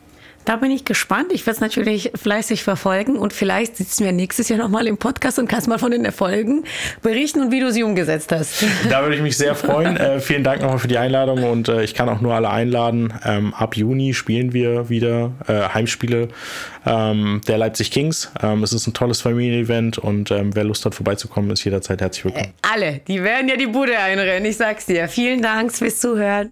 Da 0.47 0.55
bin 0.55 0.71
ich 0.71 0.85
gespannt. 0.85 1.33
Ich 1.33 1.45
werde 1.45 1.55
es 1.55 1.59
natürlich 1.59 2.13
fleißig 2.15 2.63
verfolgen 2.63 3.17
und 3.17 3.33
vielleicht 3.33 3.75
sitzen 3.75 4.05
wir 4.05 4.13
nächstes 4.13 4.47
Jahr 4.47 4.57
nochmal 4.57 4.87
im 4.87 4.95
Podcast 4.95 5.39
und 5.39 5.49
kannst 5.49 5.67
mal 5.67 5.77
von 5.77 5.91
den 5.91 6.05
Erfolgen 6.05 6.63
berichten 7.01 7.41
und 7.41 7.51
wie 7.51 7.59
du 7.59 7.69
sie 7.69 7.83
umgesetzt 7.83 8.31
hast. 8.31 8.63
Da 8.89 9.01
würde 9.01 9.17
ich 9.17 9.21
mich 9.21 9.35
sehr 9.35 9.55
freuen. 9.55 9.97
äh, 9.97 10.21
vielen 10.21 10.45
Dank 10.45 10.61
nochmal 10.61 10.79
für 10.79 10.87
die 10.87 10.97
Einladung 10.97 11.43
und 11.43 11.67
äh, 11.67 11.83
ich 11.83 11.93
kann 11.93 12.07
auch 12.07 12.21
nur 12.21 12.33
alle 12.33 12.49
einladen. 12.49 13.13
Ähm, 13.25 13.53
ab 13.53 13.75
Juni 13.75 14.13
spielen 14.13 14.53
wir 14.53 14.87
wieder 14.87 15.33
äh, 15.47 15.67
Heimspiele 15.73 16.29
ähm, 16.85 17.41
der 17.45 17.57
Leipzig 17.57 17.91
Kings. 17.91 18.31
Ähm, 18.41 18.63
es 18.63 18.71
ist 18.71 18.87
ein 18.87 18.93
tolles 18.93 19.19
Familienevent 19.19 19.97
und 19.97 20.31
ähm, 20.31 20.55
wer 20.55 20.63
Lust 20.63 20.85
hat 20.85 20.95
vorbeizukommen, 20.95 21.51
ist 21.51 21.65
jederzeit 21.65 21.99
herzlich 21.99 22.23
willkommen. 22.23 22.53
Äh, 22.63 22.69
alle, 22.73 23.01
die 23.05 23.21
werden 23.21 23.49
ja 23.49 23.57
die 23.57 23.67
Bude 23.67 23.99
einrennen, 23.99 24.45
ich 24.45 24.55
sag's 24.55 24.85
dir. 24.85 25.09
Vielen 25.09 25.41
Dank 25.41 25.73
fürs 25.73 25.99
Zuhören. 25.99 26.51